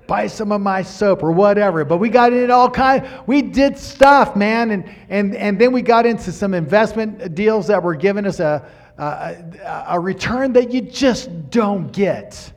buy 0.07 0.27
some 0.27 0.51
of 0.51 0.61
my 0.61 0.81
soap 0.81 1.23
or 1.23 1.31
whatever. 1.31 1.83
But 1.83 1.97
we 1.97 2.07
got 2.07 2.31
into 2.31 2.53
all 2.53 2.69
kind. 2.69 3.07
We 3.27 3.41
did 3.41 3.77
stuff, 3.77 4.35
man, 4.35 4.71
and 4.71 4.89
and 5.09 5.35
and 5.35 5.59
then 5.59 5.71
we 5.73 5.81
got 5.81 6.05
into 6.05 6.31
some 6.31 6.53
investment 6.53 7.35
deals 7.35 7.67
that 7.67 7.83
were 7.83 7.95
giving 7.95 8.25
us 8.25 8.39
a 8.39 8.65
a, 8.97 9.85
a 9.89 9.99
return 9.99 10.53
that 10.53 10.71
you 10.71 10.81
just 10.81 11.49
don't 11.49 11.91
get 11.91 12.53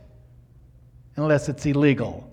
unless 1.15 1.49
it's 1.49 1.65
illegal. 1.65 2.26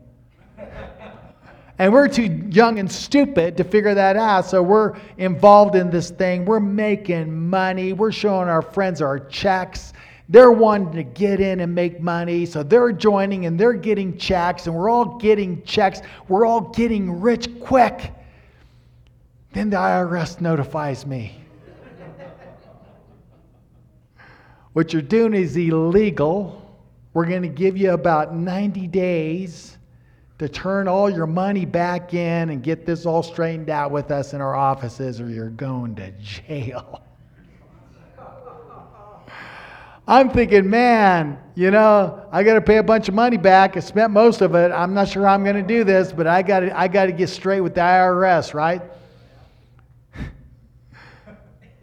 And 1.79 1.93
we're 1.93 2.09
too 2.09 2.49
young 2.51 2.79
and 2.79 2.91
stupid 2.91 3.57
to 3.57 3.65
figure 3.65 3.95
that 3.95 4.17
out. 4.17 4.47
So 4.47 4.63
we're 4.63 4.97
involved 5.19 5.75
in 5.75 5.91
this 5.91 6.11
thing. 6.11 6.45
We're 6.45 6.61
making 6.61 7.49
money. 7.49 7.93
We're 7.93 8.13
showing 8.13 8.49
our 8.49 8.63
friends 8.63 9.03
our 9.03 9.19
checks. 9.19 9.93
They're 10.29 10.53
wanting 10.53 10.93
to 10.93 11.03
get 11.03 11.41
in 11.41 11.61
and 11.61 11.75
make 11.75 12.01
money, 12.01 12.47
so 12.47 12.63
they're 12.63 12.93
joining 12.93 13.45
and 13.45 13.61
they're 13.61 13.75
getting 13.75 14.17
checks, 14.17 14.67
and 14.67 14.75
we're 14.75 14.89
all 14.89 15.19
getting 15.19 15.63
checks. 15.65 16.01
We're 16.29 16.47
all 16.47 16.63
getting 16.73 17.21
rich 17.21 17.61
quick. 17.61 18.11
Then 19.53 19.69
the 19.69 19.77
IRS 19.77 20.41
notifies 20.41 21.05
me. 21.05 21.41
what 24.73 24.93
you're 24.93 25.03
doing 25.03 25.35
is 25.35 25.57
illegal. 25.57 26.61
We're 27.13 27.27
going 27.27 27.43
to 27.43 27.49
give 27.49 27.77
you 27.77 27.93
about 27.93 28.35
90 28.35 28.87
days 28.89 29.77
to 30.38 30.49
turn 30.49 30.88
all 30.88 31.09
your 31.09 31.27
money 31.27 31.64
back 31.64 32.12
in 32.12 32.51
and 32.51 32.62
get 32.62 32.85
this 32.85 33.07
all 33.07 33.23
straightened 33.23 33.70
out 33.70 33.92
with 33.92 34.11
us 34.11 34.35
in 34.35 34.40
our 34.40 34.55
offices, 34.55 35.20
or 35.20 35.29
you're 35.29 35.51
going 35.51 35.94
to 35.94 36.11
jail. 36.20 37.01
I'm 40.07 40.29
thinking, 40.29 40.68
man, 40.68 41.38
you 41.55 41.70
know, 41.70 42.27
I 42.31 42.42
got 42.42 42.55
to 42.55 42.61
pay 42.61 42.77
a 42.77 42.83
bunch 42.83 43.09
of 43.09 43.14
money 43.14 43.38
back. 43.38 43.77
I 43.77 43.81
spent 43.81 44.12
most 44.12 44.42
of 44.42 44.55
it. 44.55 44.70
I'm 44.70 44.92
not 44.92 45.09
sure 45.09 45.27
I'm 45.27 45.44
going 45.44 45.57
to 45.57 45.62
do 45.62 45.83
this, 45.83 46.12
but 46.12 46.27
I 46.27 46.42
got 46.42 46.64
I 46.64 46.88
got 46.88 47.07
to 47.07 47.12
get 47.12 47.29
straight 47.31 47.62
with 47.62 47.75
the 47.75 47.81
IRS, 47.81 48.53
right? 48.53 48.83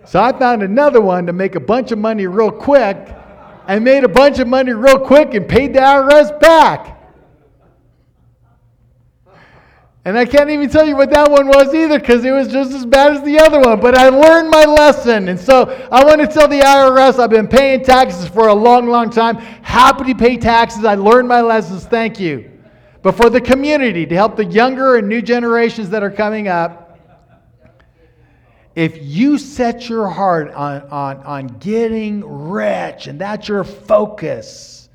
so 0.05 0.21
I 0.21 0.37
found 0.37 0.61
another 0.61 1.01
one 1.01 1.25
to 1.25 1.33
make 1.33 1.55
a 1.55 1.59
bunch 1.59 1.91
of 1.91 1.97
money 1.97 2.27
real 2.27 2.51
quick 2.51 2.97
and 3.67 3.83
made 3.83 4.03
a 4.03 4.09
bunch 4.09 4.37
of 4.37 4.47
money 4.47 4.73
real 4.73 4.99
quick 4.99 5.33
and 5.33 5.47
paid 5.47 5.73
the 5.73 5.79
IRS 5.79 6.39
back. 6.39 7.00
And 10.03 10.17
I 10.17 10.25
can't 10.25 10.49
even 10.49 10.67
tell 10.67 10.85
you 10.85 10.95
what 10.95 11.11
that 11.11 11.29
one 11.29 11.47
was 11.47 11.75
either 11.75 11.99
because 11.99 12.25
it 12.25 12.31
was 12.31 12.47
just 12.47 12.71
as 12.71 12.87
bad 12.87 13.15
as 13.15 13.21
the 13.21 13.37
other 13.37 13.59
one. 13.59 13.79
But 13.79 13.95
I 13.95 14.09
learned 14.09 14.49
my 14.49 14.65
lesson. 14.65 15.27
And 15.27 15.39
so 15.39 15.65
I 15.91 16.03
want 16.03 16.21
to 16.21 16.27
tell 16.27 16.47
the 16.47 16.59
IRS 16.59 17.19
I've 17.19 17.29
been 17.29 17.47
paying 17.47 17.83
taxes 17.83 18.27
for 18.27 18.47
a 18.47 18.53
long, 18.53 18.87
long 18.87 19.11
time. 19.11 19.35
Happy 19.37 20.05
to 20.05 20.15
pay 20.15 20.37
taxes. 20.37 20.85
I 20.85 20.95
learned 20.95 21.27
my 21.27 21.41
lessons. 21.41 21.85
Thank 21.85 22.19
you. 22.19 22.49
But 23.03 23.15
for 23.15 23.29
the 23.29 23.41
community, 23.41 24.07
to 24.07 24.15
help 24.15 24.35
the 24.35 24.45
younger 24.45 24.95
and 24.95 25.07
new 25.07 25.21
generations 25.21 25.91
that 25.91 26.01
are 26.01 26.11
coming 26.11 26.47
up, 26.47 26.97
if 28.73 29.03
you 29.03 29.37
set 29.37 29.87
your 29.87 30.07
heart 30.07 30.51
on, 30.53 30.81
on, 30.89 31.17
on 31.17 31.47
getting 31.59 32.49
rich 32.49 33.05
and 33.05 33.19
that's 33.19 33.47
your 33.47 33.63
focus, 33.63 34.89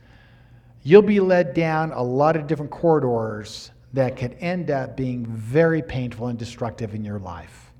you'll 0.82 1.02
be 1.02 1.20
led 1.20 1.54
down 1.54 1.92
a 1.92 2.02
lot 2.02 2.34
of 2.34 2.48
different 2.48 2.70
corridors 2.72 3.70
that 3.96 4.14
could 4.14 4.36
end 4.40 4.70
up 4.70 4.94
being 4.94 5.24
very 5.24 5.80
painful 5.80 6.26
and 6.28 6.38
destructive 6.38 6.94
in 6.94 7.02
your 7.02 7.18
life. 7.18 7.72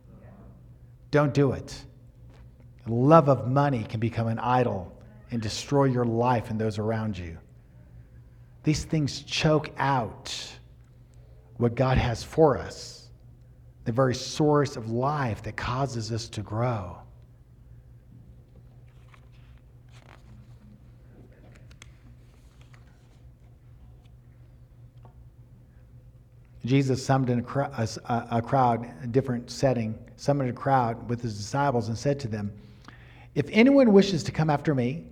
Don't 1.11 1.35
do 1.35 1.53
it. 1.53 1.85
Love 2.87 3.29
of 3.29 3.49
money 3.49 3.85
can 3.85 4.01
become 4.01 4.27
an 4.27 4.39
idol 4.39 4.97
and 5.31 5.43
destroy 5.43 5.85
your 5.85 6.07
life 6.07 6.49
and 6.49 6.59
those 6.59 6.79
around 6.79 7.19
you. 7.19 7.37
These 8.63 8.85
things 8.85 9.21
choke 9.25 9.71
out 9.77 10.35
what 11.59 11.75
God 11.75 11.99
has 11.99 12.23
for 12.23 12.57
us, 12.57 13.11
the 13.85 13.93
very 13.93 14.15
source 14.15 14.77
of 14.77 14.91
life 14.91 15.43
that 15.43 15.59
causes 15.59 16.13
us 16.13 16.31
to 16.31 16.41
grow. 16.41 16.97
Jesus 26.67 27.05
summoned 27.05 27.41
a, 27.41 28.43
crowd, 28.43 28.93
a 29.03 29.07
different 29.07 29.51
setting, 29.51 29.99
summoned 30.17 30.51
a 30.51 30.53
crowd 30.53 31.09
with 31.09 31.23
his 31.23 31.37
disciples 31.37 31.89
and 31.89 31.97
said 31.97 32.19
to 32.21 32.29
them, 32.29 32.53
If 33.35 33.49
anyone 33.51 33.93
wishes 33.93 34.23
to 34.25 34.33
come 34.33 34.51
after 34.51 34.75
me, 34.75 35.05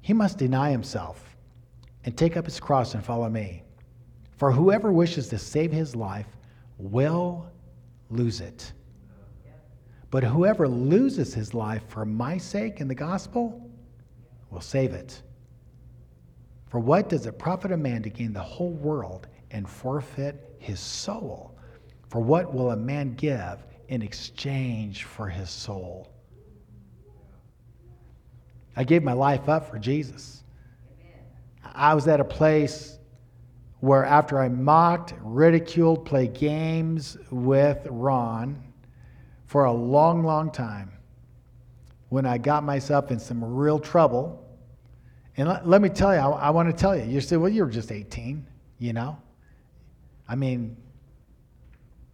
he 0.00 0.12
must 0.12 0.38
deny 0.38 0.70
himself 0.70 1.36
and 2.04 2.16
take 2.16 2.36
up 2.36 2.44
his 2.44 2.60
cross 2.60 2.94
and 2.94 3.04
follow 3.04 3.28
me. 3.28 3.62
For 4.36 4.52
whoever 4.52 4.92
wishes 4.92 5.28
to 5.28 5.38
save 5.38 5.72
his 5.72 5.94
life 5.94 6.26
will 6.78 7.46
lose 8.10 8.40
it. 8.40 8.72
But 10.10 10.22
whoever 10.22 10.68
loses 10.68 11.34
his 11.34 11.54
life 11.54 11.82
for 11.88 12.04
my 12.04 12.38
sake 12.38 12.80
and 12.80 12.88
the 12.88 12.94
gospel 12.94 13.68
will 14.50 14.60
save 14.60 14.92
it. 14.92 15.20
For 16.68 16.78
what 16.78 17.08
does 17.08 17.26
it 17.26 17.38
profit 17.38 17.72
a 17.72 17.76
man 17.76 18.02
to 18.02 18.10
gain 18.10 18.32
the 18.32 18.40
whole 18.40 18.72
world 18.72 19.26
and 19.54 19.70
forfeit 19.70 20.56
his 20.58 20.80
soul. 20.80 21.56
For 22.08 22.20
what 22.20 22.52
will 22.52 22.72
a 22.72 22.76
man 22.76 23.14
give 23.14 23.64
in 23.88 24.02
exchange 24.02 25.04
for 25.04 25.28
his 25.28 25.48
soul? 25.48 26.12
I 28.76 28.82
gave 28.82 29.04
my 29.04 29.12
life 29.12 29.48
up 29.48 29.70
for 29.70 29.78
Jesus. 29.78 30.42
I 31.72 31.94
was 31.94 32.08
at 32.08 32.18
a 32.20 32.24
place 32.24 32.98
where, 33.78 34.04
after 34.04 34.40
I 34.40 34.48
mocked, 34.48 35.14
ridiculed, 35.20 36.04
played 36.04 36.34
games 36.34 37.16
with 37.30 37.86
Ron 37.88 38.60
for 39.46 39.66
a 39.66 39.72
long, 39.72 40.24
long 40.24 40.50
time, 40.50 40.90
when 42.08 42.26
I 42.26 42.38
got 42.38 42.64
myself 42.64 43.12
in 43.12 43.20
some 43.20 43.44
real 43.44 43.78
trouble, 43.78 44.44
and 45.36 45.48
let, 45.48 45.68
let 45.68 45.80
me 45.80 45.90
tell 45.90 46.12
you, 46.12 46.20
I, 46.20 46.46
I 46.46 46.50
want 46.50 46.68
to 46.68 46.74
tell 46.74 46.96
you, 46.96 47.04
you 47.04 47.20
say, 47.20 47.36
well, 47.36 47.50
you 47.50 47.64
were 47.64 47.70
just 47.70 47.92
18, 47.92 48.44
you 48.78 48.92
know? 48.92 49.18
I 50.28 50.34
mean, 50.34 50.76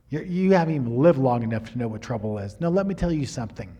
you 0.09 0.53
haven't 0.53 0.75
even 0.75 0.99
lived 0.99 1.19
long 1.19 1.43
enough 1.43 1.71
to 1.73 1.79
know 1.79 1.87
what 1.87 2.03
trouble 2.03 2.39
is. 2.39 2.61
No, 2.61 2.69
let 2.69 2.87
me 2.87 2.95
tell 2.95 3.13
you 3.13 3.27
something. 3.27 3.77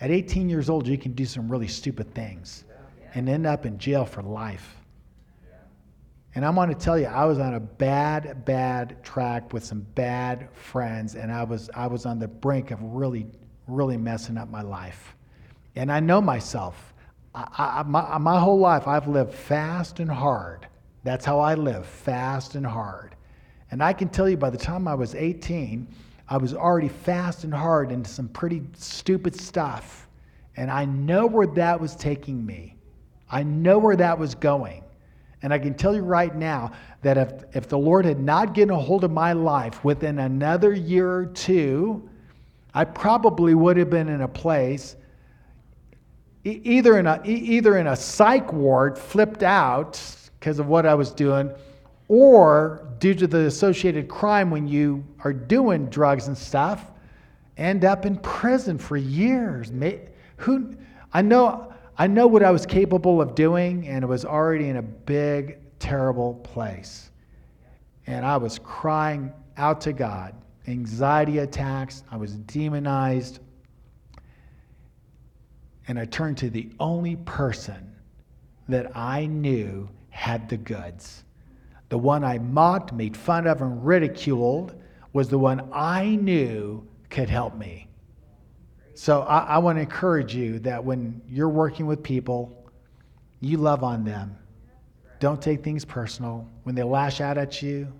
At 0.00 0.10
18 0.10 0.48
years 0.48 0.70
old, 0.70 0.86
you 0.86 0.96
can 0.96 1.12
do 1.12 1.26
some 1.26 1.50
really 1.50 1.68
stupid 1.68 2.14
things 2.14 2.64
and 3.14 3.28
end 3.28 3.46
up 3.46 3.66
in 3.66 3.78
jail 3.78 4.04
for 4.04 4.22
life. 4.22 4.76
And 6.34 6.44
I'm 6.44 6.54
going 6.54 6.68
to 6.68 6.74
tell 6.74 6.98
you, 6.98 7.06
I 7.06 7.24
was 7.24 7.38
on 7.38 7.54
a 7.54 7.60
bad, 7.60 8.44
bad 8.44 9.02
track 9.02 9.52
with 9.52 9.64
some 9.64 9.80
bad 9.94 10.48
friends, 10.52 11.14
and 11.14 11.32
I 11.32 11.42
was, 11.42 11.68
I 11.74 11.88
was 11.88 12.06
on 12.06 12.18
the 12.18 12.28
brink 12.28 12.70
of 12.70 12.80
really, 12.82 13.26
really 13.66 13.96
messing 13.96 14.38
up 14.38 14.48
my 14.48 14.62
life. 14.62 15.16
And 15.74 15.90
I 15.90 16.00
know 16.00 16.20
myself. 16.20 16.94
I, 17.34 17.80
I, 17.80 17.82
my, 17.82 18.18
my 18.18 18.38
whole 18.38 18.58
life, 18.58 18.86
I've 18.86 19.08
lived 19.08 19.34
fast 19.34 20.00
and 20.00 20.10
hard. 20.10 20.66
That's 21.02 21.24
how 21.24 21.40
I 21.40 21.54
live, 21.54 21.86
fast 21.86 22.54
and 22.54 22.66
hard. 22.66 23.16
And 23.70 23.82
I 23.82 23.92
can 23.92 24.08
tell 24.08 24.28
you, 24.28 24.36
by 24.36 24.50
the 24.50 24.58
time 24.58 24.88
I 24.88 24.94
was 24.94 25.14
18, 25.14 25.86
I 26.28 26.36
was 26.36 26.54
already 26.54 26.88
fast 26.88 27.44
and 27.44 27.52
hard 27.52 27.90
into 27.90 28.10
some 28.10 28.28
pretty 28.28 28.62
stupid 28.74 29.38
stuff. 29.38 30.08
And 30.56 30.70
I 30.70 30.84
know 30.84 31.26
where 31.26 31.46
that 31.46 31.80
was 31.80 31.94
taking 31.94 32.44
me. 32.44 32.76
I 33.30 33.42
know 33.42 33.78
where 33.78 33.96
that 33.96 34.18
was 34.18 34.34
going. 34.34 34.82
And 35.42 35.52
I 35.52 35.58
can 35.58 35.74
tell 35.74 35.94
you 35.94 36.02
right 36.02 36.34
now 36.34 36.72
that 37.02 37.16
if, 37.16 37.56
if 37.56 37.68
the 37.68 37.78
Lord 37.78 38.04
had 38.04 38.18
not 38.18 38.54
gotten 38.54 38.70
a 38.70 38.78
hold 38.78 39.04
of 39.04 39.12
my 39.12 39.32
life 39.32 39.84
within 39.84 40.18
another 40.18 40.72
year 40.72 41.10
or 41.10 41.26
two, 41.26 42.08
I 42.74 42.84
probably 42.84 43.54
would 43.54 43.76
have 43.76 43.90
been 43.90 44.08
in 44.08 44.22
a 44.22 44.28
place 44.28 44.96
either 46.44 46.98
in 46.98 47.06
a, 47.06 47.20
either 47.24 47.78
in 47.78 47.86
a 47.86 47.96
psych 47.96 48.52
ward, 48.52 48.98
flipped 48.98 49.42
out 49.42 50.00
because 50.38 50.58
of 50.58 50.68
what 50.68 50.86
I 50.86 50.94
was 50.94 51.12
doing, 51.12 51.50
or 52.08 52.88
due 52.98 53.14
to 53.14 53.26
the 53.26 53.46
associated 53.46 54.08
crime 54.08 54.50
when 54.50 54.66
you 54.66 55.04
are 55.24 55.32
doing 55.32 55.86
drugs 55.86 56.26
and 56.26 56.36
stuff, 56.36 56.90
end 57.56 57.84
up 57.84 58.06
in 58.06 58.16
prison 58.16 58.78
for 58.78 58.96
years. 58.96 59.70
Who, 60.38 60.74
I 61.12 61.22
know, 61.22 61.72
I 61.98 62.06
know 62.06 62.26
what 62.26 62.42
I 62.42 62.50
was 62.50 62.64
capable 62.64 63.20
of 63.20 63.34
doing, 63.34 63.86
and 63.86 64.02
it 64.02 64.06
was 64.06 64.24
already 64.24 64.68
in 64.68 64.76
a 64.76 64.82
big, 64.82 65.58
terrible 65.78 66.34
place. 66.34 67.10
And 68.06 68.24
I 68.24 68.36
was 68.38 68.58
crying 68.58 69.32
out 69.56 69.80
to 69.82 69.92
God. 69.92 70.34
Anxiety 70.66 71.38
attacks, 71.38 72.04
I 72.10 72.16
was 72.16 72.34
demonized. 72.36 73.40
And 75.88 75.98
I 75.98 76.04
turned 76.06 76.38
to 76.38 76.50
the 76.50 76.70
only 76.78 77.16
person 77.16 77.94
that 78.68 78.96
I 78.96 79.26
knew 79.26 79.88
had 80.10 80.48
the 80.48 80.56
goods. 80.56 81.24
The 81.88 81.98
one 81.98 82.24
I 82.24 82.38
mocked, 82.38 82.92
made 82.92 83.16
fun 83.16 83.46
of, 83.46 83.62
and 83.62 83.84
ridiculed 83.84 84.74
was 85.12 85.28
the 85.28 85.38
one 85.38 85.70
I 85.72 86.16
knew 86.16 86.86
could 87.08 87.30
help 87.30 87.56
me. 87.56 87.88
So 88.94 89.22
I, 89.22 89.38
I 89.38 89.58
want 89.58 89.78
to 89.78 89.82
encourage 89.82 90.34
you 90.34 90.58
that 90.60 90.84
when 90.84 91.22
you're 91.28 91.48
working 91.48 91.86
with 91.86 92.02
people, 92.02 92.70
you 93.40 93.56
love 93.56 93.82
on 93.82 94.04
them. 94.04 94.36
Don't 95.20 95.40
take 95.40 95.64
things 95.64 95.84
personal. 95.84 96.48
When 96.64 96.74
they 96.74 96.82
lash 96.82 97.20
out 97.20 97.38
at 97.38 97.62
you, 97.62 97.92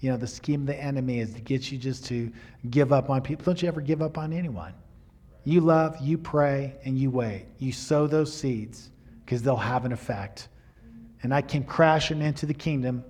you 0.00 0.10
know, 0.10 0.16
the 0.16 0.26
scheme 0.26 0.62
of 0.62 0.66
the 0.66 0.82
enemy 0.82 1.20
is 1.20 1.32
to 1.34 1.40
get 1.40 1.70
you 1.70 1.78
just 1.78 2.04
to 2.06 2.30
give 2.70 2.92
up 2.92 3.10
on 3.10 3.22
people. 3.22 3.44
Don't 3.44 3.62
you 3.62 3.68
ever 3.68 3.80
give 3.80 4.02
up 4.02 4.18
on 4.18 4.32
anyone. 4.32 4.74
You 5.44 5.60
love, 5.60 5.96
you 6.00 6.18
pray, 6.18 6.74
and 6.84 6.98
you 6.98 7.10
wait. 7.10 7.46
You 7.58 7.72
sow 7.72 8.06
those 8.06 8.32
seeds 8.32 8.90
because 9.24 9.42
they'll 9.42 9.56
have 9.56 9.84
an 9.84 9.92
effect. 9.92 10.48
And 11.22 11.32
I 11.32 11.40
came 11.40 11.64
crashing 11.64 12.20
into 12.20 12.46
the 12.46 12.54
kingdom 12.54 13.04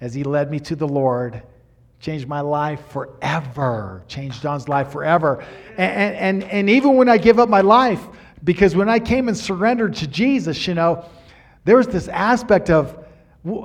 as 0.00 0.14
he 0.14 0.24
led 0.24 0.50
me 0.50 0.60
to 0.60 0.76
the 0.76 0.86
Lord. 0.86 1.42
Changed 2.00 2.28
my 2.28 2.40
life 2.40 2.80
forever. 2.90 4.04
Changed 4.06 4.40
John's 4.40 4.68
life 4.68 4.92
forever. 4.92 5.44
And, 5.76 6.42
and, 6.42 6.44
and 6.44 6.70
even 6.70 6.96
when 6.96 7.08
I 7.08 7.18
give 7.18 7.38
up 7.38 7.48
my 7.48 7.60
life, 7.60 8.00
because 8.44 8.76
when 8.76 8.88
I 8.88 9.00
came 9.00 9.28
and 9.28 9.36
surrendered 9.36 9.94
to 9.96 10.06
Jesus, 10.06 10.66
you 10.66 10.74
know, 10.74 11.04
there 11.64 11.76
was 11.76 11.88
this 11.88 12.08
aspect 12.08 12.70
of, 12.70 13.04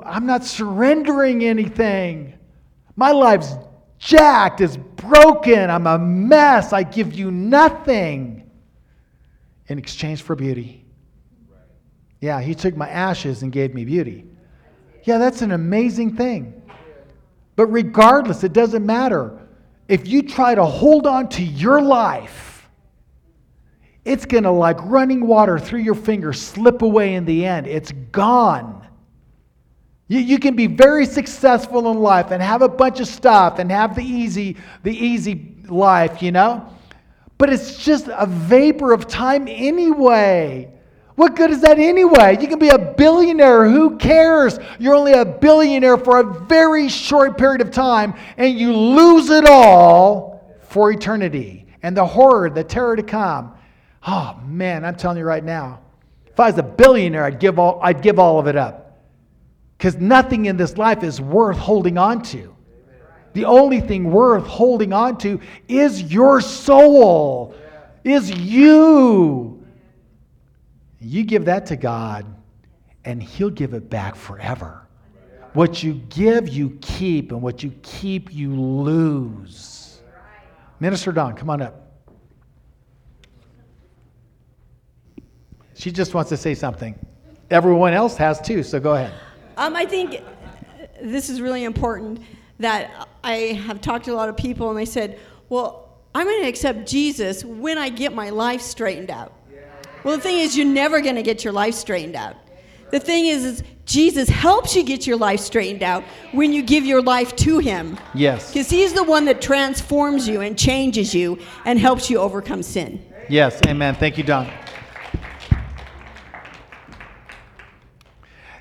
I'm 0.04 0.26
not 0.26 0.44
surrendering 0.44 1.44
anything. 1.44 2.34
My 2.96 3.12
life's 3.12 3.54
jacked, 3.98 4.60
it's 4.60 4.76
broken, 4.76 5.70
I'm 5.70 5.86
a 5.86 5.98
mess. 5.98 6.72
I 6.72 6.82
give 6.82 7.14
you 7.14 7.30
nothing 7.30 8.50
in 9.68 9.78
exchange 9.78 10.22
for 10.22 10.34
beauty. 10.34 10.84
Yeah, 12.20 12.40
he 12.40 12.54
took 12.54 12.76
my 12.76 12.88
ashes 12.88 13.42
and 13.42 13.52
gave 13.52 13.74
me 13.74 13.84
beauty. 13.84 14.24
Yeah, 15.04 15.18
that's 15.18 15.42
an 15.42 15.52
amazing 15.52 16.16
thing. 16.16 16.62
But 17.56 17.66
regardless, 17.66 18.42
it 18.42 18.52
doesn't 18.52 18.84
matter. 18.84 19.38
If 19.86 20.08
you 20.08 20.22
try 20.22 20.54
to 20.54 20.64
hold 20.64 21.06
on 21.06 21.28
to 21.30 21.42
your 21.42 21.80
life, 21.80 22.68
it's 24.04 24.26
going 24.26 24.44
to, 24.44 24.50
like 24.50 24.78
running 24.82 25.26
water 25.26 25.58
through 25.58 25.80
your 25.80 25.94
fingers, 25.94 26.40
slip 26.40 26.82
away 26.82 27.14
in 27.14 27.24
the 27.24 27.46
end. 27.46 27.66
It's 27.66 27.92
gone. 28.12 28.86
You, 30.08 30.18
you 30.18 30.38
can 30.38 30.56
be 30.56 30.66
very 30.66 31.06
successful 31.06 31.90
in 31.90 31.98
life 31.98 32.30
and 32.30 32.42
have 32.42 32.62
a 32.62 32.68
bunch 32.68 33.00
of 33.00 33.06
stuff 33.06 33.58
and 33.58 33.70
have 33.70 33.94
the 33.94 34.04
easy, 34.04 34.56
the 34.82 34.94
easy 34.94 35.54
life, 35.68 36.22
you 36.22 36.32
know? 36.32 36.68
But 37.38 37.52
it's 37.52 37.82
just 37.82 38.08
a 38.08 38.26
vapor 38.26 38.92
of 38.92 39.06
time 39.06 39.48
anyway. 39.48 40.73
What 41.16 41.36
good 41.36 41.50
is 41.50 41.60
that 41.60 41.78
anyway? 41.78 42.36
You 42.40 42.48
can 42.48 42.58
be 42.58 42.70
a 42.70 42.78
billionaire. 42.78 43.68
Who 43.68 43.96
cares? 43.96 44.58
You're 44.80 44.94
only 44.94 45.12
a 45.12 45.24
billionaire 45.24 45.96
for 45.96 46.18
a 46.18 46.24
very 46.46 46.88
short 46.88 47.38
period 47.38 47.60
of 47.60 47.70
time 47.70 48.14
and 48.36 48.58
you 48.58 48.72
lose 48.72 49.30
it 49.30 49.46
all 49.48 50.58
for 50.68 50.90
eternity. 50.90 51.66
And 51.82 51.96
the 51.96 52.04
horror, 52.04 52.50
the 52.50 52.64
terror 52.64 52.96
to 52.96 53.02
come. 53.02 53.54
Oh 54.06 54.40
man, 54.44 54.84
I'm 54.84 54.96
telling 54.96 55.18
you 55.18 55.24
right 55.24 55.44
now. 55.44 55.80
If 56.26 56.40
I 56.40 56.50
was 56.50 56.58
a 56.58 56.64
billionaire, 56.64 57.24
I'd 57.24 57.38
give 57.38 57.60
all, 57.60 57.78
I'd 57.80 58.02
give 58.02 58.18
all 58.18 58.40
of 58.40 58.48
it 58.48 58.56
up. 58.56 58.98
Because 59.78 59.96
nothing 59.96 60.46
in 60.46 60.56
this 60.56 60.76
life 60.76 61.04
is 61.04 61.20
worth 61.20 61.58
holding 61.58 61.96
on 61.96 62.22
to. 62.22 62.54
The 63.34 63.44
only 63.44 63.80
thing 63.80 64.10
worth 64.10 64.46
holding 64.46 64.92
on 64.92 65.18
to 65.18 65.40
is 65.68 66.02
your 66.12 66.40
soul, 66.40 67.54
is 68.02 68.30
you. 68.30 69.63
You 71.04 71.22
give 71.22 71.44
that 71.44 71.66
to 71.66 71.76
God, 71.76 72.24
and 73.04 73.22
He'll 73.22 73.50
give 73.50 73.74
it 73.74 73.90
back 73.90 74.16
forever. 74.16 74.86
What 75.52 75.82
you 75.82 75.94
give, 76.08 76.48
you 76.48 76.78
keep, 76.80 77.30
and 77.30 77.42
what 77.42 77.62
you 77.62 77.74
keep, 77.82 78.32
you 78.32 78.58
lose. 78.58 80.00
Minister 80.80 81.12
Dawn, 81.12 81.36
come 81.36 81.50
on 81.50 81.60
up. 81.60 81.92
She 85.74 85.92
just 85.92 86.14
wants 86.14 86.30
to 86.30 86.38
say 86.38 86.54
something. 86.54 86.98
Everyone 87.50 87.92
else 87.92 88.16
has 88.16 88.40
too, 88.40 88.62
so 88.62 88.80
go 88.80 88.94
ahead. 88.94 89.12
Um, 89.58 89.76
I 89.76 89.84
think 89.84 90.22
this 91.02 91.28
is 91.28 91.42
really 91.42 91.64
important 91.64 92.22
that 92.58 93.08
I 93.22 93.60
have 93.66 93.82
talked 93.82 94.06
to 94.06 94.12
a 94.12 94.16
lot 94.16 94.30
of 94.30 94.38
people 94.38 94.70
and 94.70 94.78
they 94.78 94.86
said, 94.86 95.20
well, 95.50 95.98
I'm 96.14 96.26
going 96.26 96.42
to 96.42 96.48
accept 96.48 96.88
Jesus 96.88 97.44
when 97.44 97.76
I 97.76 97.90
get 97.90 98.14
my 98.14 98.30
life 98.30 98.62
straightened 98.62 99.10
out. 99.10 99.34
Well, 100.04 100.16
the 100.16 100.22
thing 100.22 100.38
is, 100.38 100.56
you're 100.56 100.66
never 100.66 101.00
going 101.00 101.16
to 101.16 101.22
get 101.22 101.42
your 101.42 101.52
life 101.52 101.74
straightened 101.74 102.14
out. 102.14 102.36
The 102.90 103.00
thing 103.00 103.26
is, 103.26 103.44
is, 103.44 103.62
Jesus 103.86 104.28
helps 104.28 104.76
you 104.76 104.82
get 104.82 105.06
your 105.06 105.16
life 105.16 105.40
straightened 105.40 105.82
out 105.82 106.04
when 106.32 106.52
you 106.52 106.62
give 106.62 106.84
your 106.84 107.02
life 107.02 107.34
to 107.36 107.58
Him. 107.58 107.98
Yes. 108.14 108.52
Because 108.52 108.70
He's 108.70 108.92
the 108.92 109.02
one 109.02 109.24
that 109.24 109.40
transforms 109.40 110.28
you 110.28 110.42
and 110.42 110.58
changes 110.58 111.14
you 111.14 111.38
and 111.64 111.78
helps 111.78 112.08
you 112.08 112.18
overcome 112.18 112.62
sin. 112.62 113.04
Yes, 113.28 113.60
amen. 113.66 113.94
Thank 113.94 114.18
you, 114.18 114.24
Dawn. 114.24 114.50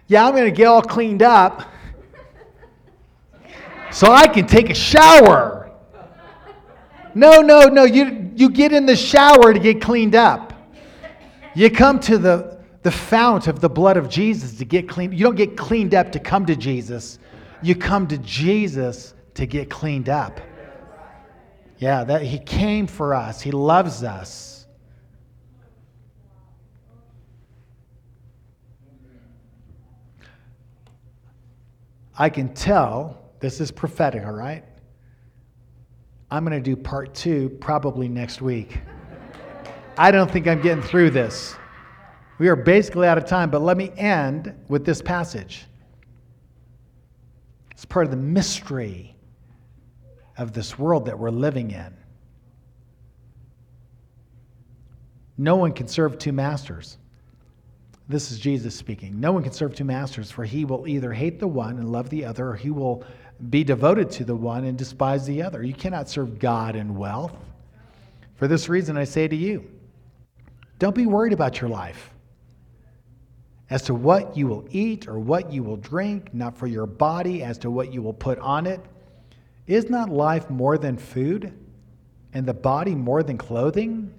Yeah, 0.07 0.25
I'm 0.25 0.33
going 0.33 0.45
to 0.45 0.51
get 0.51 0.67
all 0.67 0.81
cleaned 0.81 1.21
up 1.21 1.69
so 3.91 4.11
I 4.11 4.27
can 4.27 4.47
take 4.47 4.69
a 4.69 4.75
shower. 4.75 5.71
No, 7.15 7.41
no, 7.41 7.63
no. 7.63 7.83
You, 7.83 8.31
you 8.35 8.49
get 8.49 8.71
in 8.73 8.85
the 8.85 8.95
shower 8.95 9.53
to 9.53 9.59
get 9.59 9.81
cleaned 9.81 10.15
up. 10.15 10.52
You 11.55 11.69
come 11.69 11.99
to 12.01 12.17
the, 12.17 12.59
the 12.81 12.91
fount 12.91 13.47
of 13.47 13.59
the 13.59 13.69
blood 13.69 13.97
of 13.97 14.09
Jesus 14.09 14.57
to 14.57 14.65
get 14.65 14.89
clean. 14.89 15.11
You 15.11 15.23
don't 15.23 15.35
get 15.35 15.55
cleaned 15.55 15.93
up 15.93 16.11
to 16.13 16.19
come 16.19 16.45
to 16.47 16.55
Jesus. 16.55 17.19
You 17.61 17.75
come 17.75 18.07
to 18.07 18.17
Jesus 18.17 19.13
to 19.35 19.45
get 19.45 19.69
cleaned 19.69 20.09
up. 20.09 20.39
Yeah, 21.77 22.03
that 22.03 22.21
he 22.21 22.39
came 22.39 22.87
for 22.87 23.13
us. 23.13 23.41
He 23.41 23.51
loves 23.51 24.03
us. 24.03 24.67
I 32.17 32.29
can 32.29 32.53
tell 32.53 33.17
this 33.39 33.59
is 33.59 33.71
prophetic, 33.71 34.23
all 34.23 34.33
right? 34.33 34.63
I'm 36.29 36.45
going 36.45 36.57
to 36.57 36.63
do 36.63 36.75
part 36.75 37.13
two 37.13 37.49
probably 37.59 38.07
next 38.07 38.41
week. 38.41 38.79
I 39.97 40.11
don't 40.11 40.29
think 40.29 40.47
I'm 40.47 40.61
getting 40.61 40.83
through 40.83 41.11
this. 41.11 41.55
We 42.39 42.47
are 42.47 42.55
basically 42.55 43.07
out 43.07 43.17
of 43.17 43.25
time, 43.25 43.49
but 43.49 43.61
let 43.61 43.77
me 43.77 43.91
end 43.95 44.53
with 44.67 44.85
this 44.85 45.01
passage. 45.01 45.65
It's 47.71 47.85
part 47.85 48.05
of 48.05 48.11
the 48.11 48.17
mystery 48.17 49.15
of 50.37 50.53
this 50.53 50.79
world 50.79 51.05
that 51.05 51.17
we're 51.17 51.29
living 51.29 51.71
in. 51.71 51.93
No 55.37 55.55
one 55.55 55.73
can 55.73 55.87
serve 55.87 56.17
two 56.17 56.31
masters. 56.31 56.97
this 58.07 58.31
is 58.31 58.39
Jesus 58.39 58.75
speaking. 58.75 59.19
No 59.19 59.31
one 59.31 59.43
can 59.43 59.53
serve 59.53 59.75
two 59.75 59.83
masters, 59.83 60.29
for 60.29 60.43
he 60.43 60.65
will 60.65 60.87
either 60.87 61.13
hate 61.13 61.39
the 61.39 61.47
one 61.47 61.77
and 61.77 61.91
love 61.91 62.09
the 62.09 62.25
other, 62.25 62.49
or 62.49 62.55
he 62.55 62.69
will 62.69 63.03
be 63.49 63.63
devoted 63.63 64.11
to 64.11 64.25
the 64.25 64.35
one 64.35 64.65
and 64.65 64.77
despise 64.77 65.25
the 65.25 65.41
other. 65.41 65.63
You 65.63 65.73
cannot 65.73 66.09
serve 66.09 66.39
God 66.39 66.75
and 66.75 66.97
wealth. 66.97 67.35
For 68.35 68.47
this 68.47 68.69
reason, 68.69 68.97
I 68.97 69.03
say 69.03 69.27
to 69.27 69.35
you, 69.35 69.69
don't 70.83 70.93
be 70.93 71.05
worried 71.05 71.31
about 71.31 71.61
your 71.61 71.69
life 71.69 72.09
as 73.69 73.83
to 73.83 73.95
what 73.95 74.35
you 74.35 74.47
will 74.47 74.67
eat 74.69 75.07
or 75.07 75.17
what 75.17 75.49
you 75.49 75.63
will 75.63 75.77
drink, 75.77 76.33
not 76.33 76.57
for 76.57 76.67
your 76.67 76.85
body 76.85 77.41
as 77.41 77.57
to 77.59 77.71
what 77.71 77.93
you 77.93 78.01
will 78.01 78.11
put 78.13 78.37
on 78.39 78.67
it. 78.67 78.81
Is 79.65 79.89
not 79.89 80.09
life 80.09 80.49
more 80.49 80.77
than 80.77 80.97
food, 80.97 81.57
and 82.33 82.45
the 82.45 82.53
body 82.53 82.95
more 82.95 83.23
than 83.23 83.37
clothing? 83.37 84.13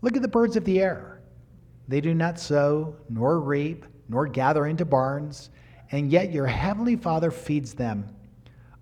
Look 0.00 0.16
at 0.16 0.22
the 0.22 0.28
birds 0.28 0.56
of 0.56 0.64
the 0.64 0.80
air. 0.80 1.20
They 1.86 2.00
do 2.00 2.14
not 2.14 2.40
sow, 2.40 2.96
nor 3.10 3.38
reap, 3.38 3.84
nor 4.08 4.26
gather 4.26 4.64
into 4.68 4.86
barns, 4.86 5.50
and 5.92 6.10
yet 6.10 6.32
your 6.32 6.46
heavenly 6.46 6.96
Father 6.96 7.30
feeds 7.30 7.74
them. 7.74 8.08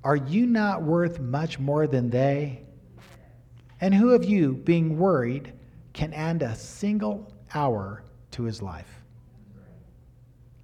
Are 0.05 0.15
you 0.15 0.47
not 0.47 0.85
worth 0.85 1.19
much 1.19 1.59
more 1.59 1.89
than 1.89 2.11
they? 2.11 2.63
And 3.81 3.93
who 3.93 4.11
of 4.11 4.25
you, 4.25 4.55
being 4.55 4.97
worried, 5.01 5.53
can 5.99 6.13
add 6.13 6.43
a 6.43 6.55
single 6.55 7.27
hour 7.55 8.05
to 8.31 8.45
his 8.45 8.63
life? 8.63 9.03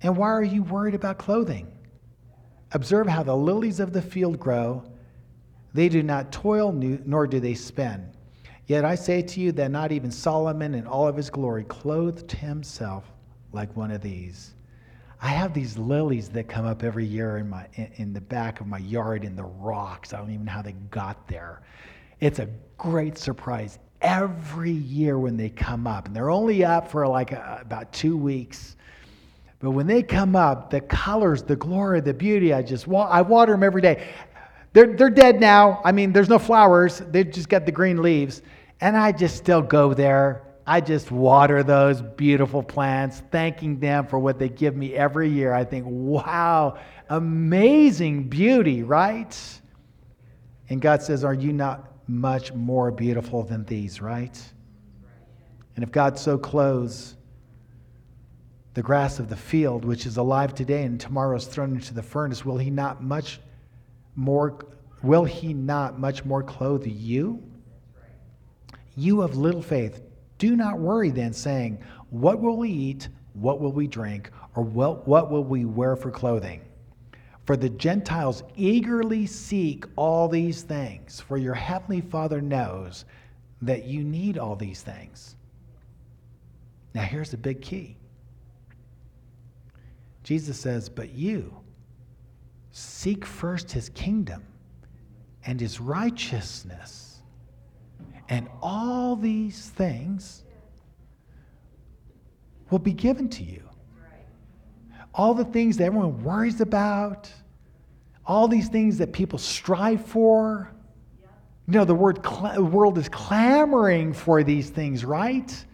And 0.03 0.17
why 0.17 0.29
are 0.29 0.45
you 0.45 0.63
worried 0.63 0.95
about 0.95 1.19
clothing? 1.19 1.67
Observe 2.71 3.09
how 3.09 3.25
the 3.25 3.35
lilies 3.35 3.81
of 3.81 3.93
the 3.93 4.01
field 4.01 4.39
grow. 4.39 4.85
They 5.73 5.89
do 5.89 6.05
not 6.05 6.31
toil, 6.31 6.71
nor 6.71 7.27
do 7.27 7.41
they 7.41 7.55
spin. 7.55 8.09
Yet 8.69 8.85
I 8.85 8.95
say 8.95 9.23
to 9.23 9.41
you 9.41 9.51
that 9.53 9.73
not 9.73 9.91
even 9.91 10.13
Solomon 10.13 10.73
in 10.73 10.87
all 10.87 11.09
of 11.09 11.17
his 11.17 11.31
glory 11.31 11.65
clothed 11.65 12.31
himself 12.31 13.11
like 13.51 13.77
one 13.77 13.91
of 13.91 14.01
these. 14.01 14.55
I 15.21 15.31
have 15.31 15.53
these 15.53 15.77
lilies 15.77 16.29
that 16.29 16.47
come 16.47 16.65
up 16.65 16.85
every 16.85 17.07
year 17.07 17.39
in, 17.39 17.51
my, 17.51 17.67
in 17.97 18.13
the 18.13 18.21
back 18.21 18.61
of 18.61 18.69
my 18.69 18.79
yard 18.79 19.25
in 19.25 19.35
the 19.35 19.43
rocks. 19.43 20.15
I 20.15 20.19
don't 20.19 20.31
even 20.31 20.45
know 20.45 20.53
how 20.53 20.63
they 20.63 20.77
got 20.93 21.27
there. 21.27 21.63
It's 22.21 22.39
a 22.39 22.49
great 22.79 23.19
surprise 23.19 23.81
every 24.05 24.71
year 24.71 25.19
when 25.19 25.37
they 25.37 25.49
come 25.49 25.87
up. 25.87 26.07
And 26.07 26.15
they're 26.15 26.31
only 26.31 26.65
up 26.65 26.91
for 26.91 27.09
like 27.09 27.33
a, 27.33 27.59
about 27.63 27.93
two 27.93 28.17
weeks. 28.17 28.77
But 29.59 29.71
when 29.71 29.87
they 29.87 30.03
come 30.03 30.37
up, 30.37 30.71
the 30.71 30.83
colors, 30.83 31.43
the 31.43 31.57
glory, 31.57 32.01
the 32.03 32.13
beauty, 32.13 32.53
I 32.53 32.63
just 32.63 32.87
I 32.87 33.23
water 33.23 33.53
them 33.53 33.63
every 33.63 33.81
day. 33.81 34.07
They're, 34.75 34.95
they're 34.95 35.11
dead 35.11 35.41
now. 35.41 35.81
I 35.85 35.93
mean, 35.93 36.13
there's 36.13 36.29
no 36.29 36.39
flowers. 36.39 36.99
They've 36.99 37.31
just 37.31 37.49
got 37.49 37.65
the 37.65 37.73
green 37.73 38.03
leaves. 38.03 38.43
And 38.81 38.97
I 38.97 39.11
just 39.13 39.37
still 39.37 39.63
go 39.63 39.95
there. 39.95 40.43
I 40.67 40.81
just 40.81 41.11
water 41.11 41.63
those 41.63 42.03
beautiful 42.03 42.63
plants, 42.63 43.23
thanking 43.31 43.79
them 43.81 44.07
for 44.07 44.19
what 44.19 44.39
they 44.39 44.49
give 44.49 44.77
me 44.77 44.95
every 44.95 45.29
year. 45.29 45.53
I 45.53 45.65
think, 45.65 45.85
wow, 45.87 46.79
amazing 47.09 48.29
beauty, 48.29 48.83
right? 48.83 49.39
And 50.71 50.81
God 50.81 51.03
says, 51.03 51.23
Are 51.25 51.35
you 51.35 51.53
not 51.53 51.94
much 52.07 52.53
more 52.53 52.91
beautiful 52.91 53.43
than 53.43 53.65
these, 53.65 54.01
right? 54.01 54.41
And 55.77 55.83
if 55.83 55.91
God 55.91 56.19
so 56.19 56.39
clothes 56.39 57.17
the 58.75 58.83
grass 58.83 59.19
of 59.19 59.29
the 59.29 59.37
field, 59.37 59.85
which 59.85 60.07
is 60.07 60.17
alive 60.17 60.55
today 60.55 60.83
and 60.85 61.01
tomorrow 61.01 61.37
is 61.37 61.47
thrown 61.47 61.73
into 61.73 61.95
the 61.95 62.03
furnace, 62.03 62.45
will 62.45 62.59
he 62.59 62.71
not 62.71 63.03
much 63.03 63.41
more 64.17 64.59
will 65.03 65.25
he 65.25 65.53
not 65.53 65.99
much 65.99 66.25
more 66.25 66.43
clothe 66.43 66.87
you? 66.87 67.43
You 68.97 69.23
of 69.23 69.37
little 69.37 69.63
faith, 69.63 70.03
do 70.39 70.57
not 70.57 70.79
worry 70.79 71.11
then, 71.11 71.33
saying, 71.33 71.79
What 72.11 72.41
will 72.41 72.57
we 72.57 72.71
eat? 72.71 73.09
What 73.35 73.61
will 73.61 73.73
we 73.73 73.87
drink? 73.87 74.31
Or 74.55 74.63
what, 74.63 75.07
what 75.07 75.31
will 75.31 75.45
we 75.45 75.65
wear 75.65 75.97
for 75.97 76.11
clothing? 76.11 76.63
For 77.45 77.57
the 77.57 77.69
Gentiles 77.69 78.43
eagerly 78.57 79.27
seek 79.27 79.85
all 79.97 80.29
these 80.29 80.63
things, 80.63 81.21
for 81.21 81.37
your 81.37 81.55
heavenly 81.55 82.01
Father 82.01 82.41
knows 82.41 83.05
that 83.61 83.85
you 83.85 84.03
need 84.03 84.39
all 84.39 84.57
these 84.57 84.83
things. 84.83 85.37
Now, 86.95 87.03
here's 87.03 87.31
the 87.31 87.37
big 87.37 87.61
key 87.61 87.97
Jesus 90.23 90.59
says, 90.59 90.89
But 90.89 91.11
you 91.11 91.55
seek 92.73 93.27
first 93.27 93.71
his 93.71 93.91
kingdom 93.91 94.43
and 95.45 95.61
his 95.61 95.81
righteousness, 95.81 97.23
and 98.31 98.49
all 98.63 99.17
these 99.17 99.69
things 99.71 100.45
will 102.71 102.79
be 102.79 102.95
given 102.95 103.29
to 103.29 103.45
you 103.45 103.69
all 105.15 105.33
the 105.33 105.45
things 105.45 105.77
that 105.77 105.85
everyone 105.85 106.23
worries 106.25 106.61
about, 106.61 107.31
all 108.27 108.49
these 108.49 108.69
things 108.69 108.99
that 108.99 109.13
people 109.13 109.39
strive 109.39 110.05
for. 110.05 110.71
You 111.69 111.75
know, 111.75 111.85
the 111.85 111.95
word 111.95 112.19
cl- 112.25 112.63
world 112.63 112.99
is 112.99 113.09
clamoring 113.09 114.13
for 114.13 114.43
these 114.43 114.71
things, 114.71 115.05
right? 115.05 115.65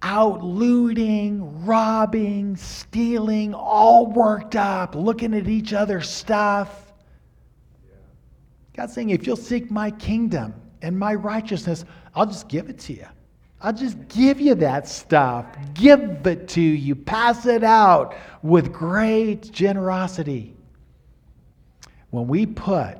Out 0.00 0.42
looting, 0.42 1.64
robbing, 1.64 2.56
stealing, 2.56 3.54
all 3.54 4.06
worked 4.06 4.56
up, 4.56 4.94
looking 4.94 5.34
at 5.34 5.46
each 5.46 5.72
other's 5.72 6.08
stuff. 6.08 6.92
God's 8.74 8.94
saying, 8.94 9.10
if 9.10 9.26
you'll 9.26 9.36
seek 9.36 9.70
my 9.70 9.90
kingdom 9.90 10.54
and 10.80 10.98
my 10.98 11.14
righteousness, 11.14 11.84
I'll 12.14 12.26
just 12.26 12.48
give 12.48 12.68
it 12.68 12.78
to 12.80 12.94
you. 12.94 13.06
I'll 13.62 13.72
just 13.72 14.08
give 14.08 14.40
you 14.40 14.56
that 14.56 14.88
stuff, 14.88 15.46
give 15.72 16.26
it 16.26 16.48
to 16.48 16.60
you, 16.60 16.96
pass 16.96 17.46
it 17.46 17.62
out 17.62 18.16
with 18.42 18.72
great 18.72 19.52
generosity. 19.52 20.56
When 22.10 22.26
we 22.26 22.44
put 22.44 22.98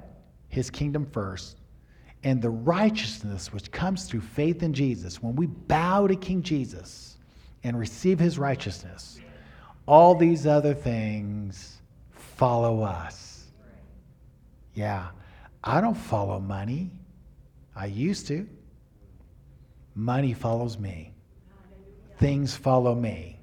his 0.48 0.70
kingdom 0.70 1.04
first 1.04 1.56
and 2.22 2.40
the 2.40 2.50
righteousness 2.50 3.52
which 3.52 3.72
comes 3.72 4.04
through 4.04 4.20
faith 4.20 4.62
in 4.62 4.72
Jesus, 4.72 5.20
when 5.20 5.34
we 5.34 5.46
bow 5.46 6.06
to 6.06 6.14
King 6.14 6.42
Jesus 6.42 7.18
and 7.64 7.76
receive 7.76 8.20
his 8.20 8.38
righteousness, 8.38 9.18
all 9.86 10.14
these 10.14 10.46
other 10.46 10.74
things 10.74 11.82
follow 12.12 12.82
us. 12.82 13.46
Yeah, 14.74 15.08
I 15.64 15.80
don't 15.80 15.96
follow 15.96 16.38
money. 16.38 16.92
I 17.74 17.86
used 17.86 18.28
to. 18.28 18.48
Money 19.94 20.32
follows 20.32 20.78
me. 20.78 21.12
Things 22.18 22.54
follow 22.54 22.94
me. 22.94 23.40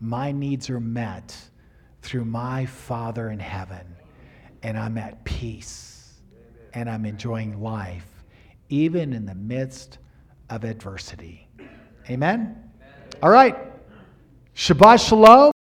My 0.00 0.32
needs 0.32 0.68
are 0.68 0.80
met 0.80 1.36
through 2.02 2.24
my 2.24 2.66
Father 2.66 3.30
in 3.30 3.38
heaven, 3.38 3.96
and 4.62 4.78
I'm 4.78 4.98
at 4.98 5.24
peace, 5.24 6.20
and 6.74 6.90
I'm 6.90 7.06
enjoying 7.06 7.62
life, 7.62 8.24
even 8.68 9.12
in 9.12 9.24
the 9.24 9.34
midst 9.34 9.98
of 10.50 10.64
adversity. 10.64 11.48
Amen? 12.10 12.62
All 13.22 13.30
right. 13.30 13.56
Shabbat 14.54 15.08
Shalom. 15.08 15.52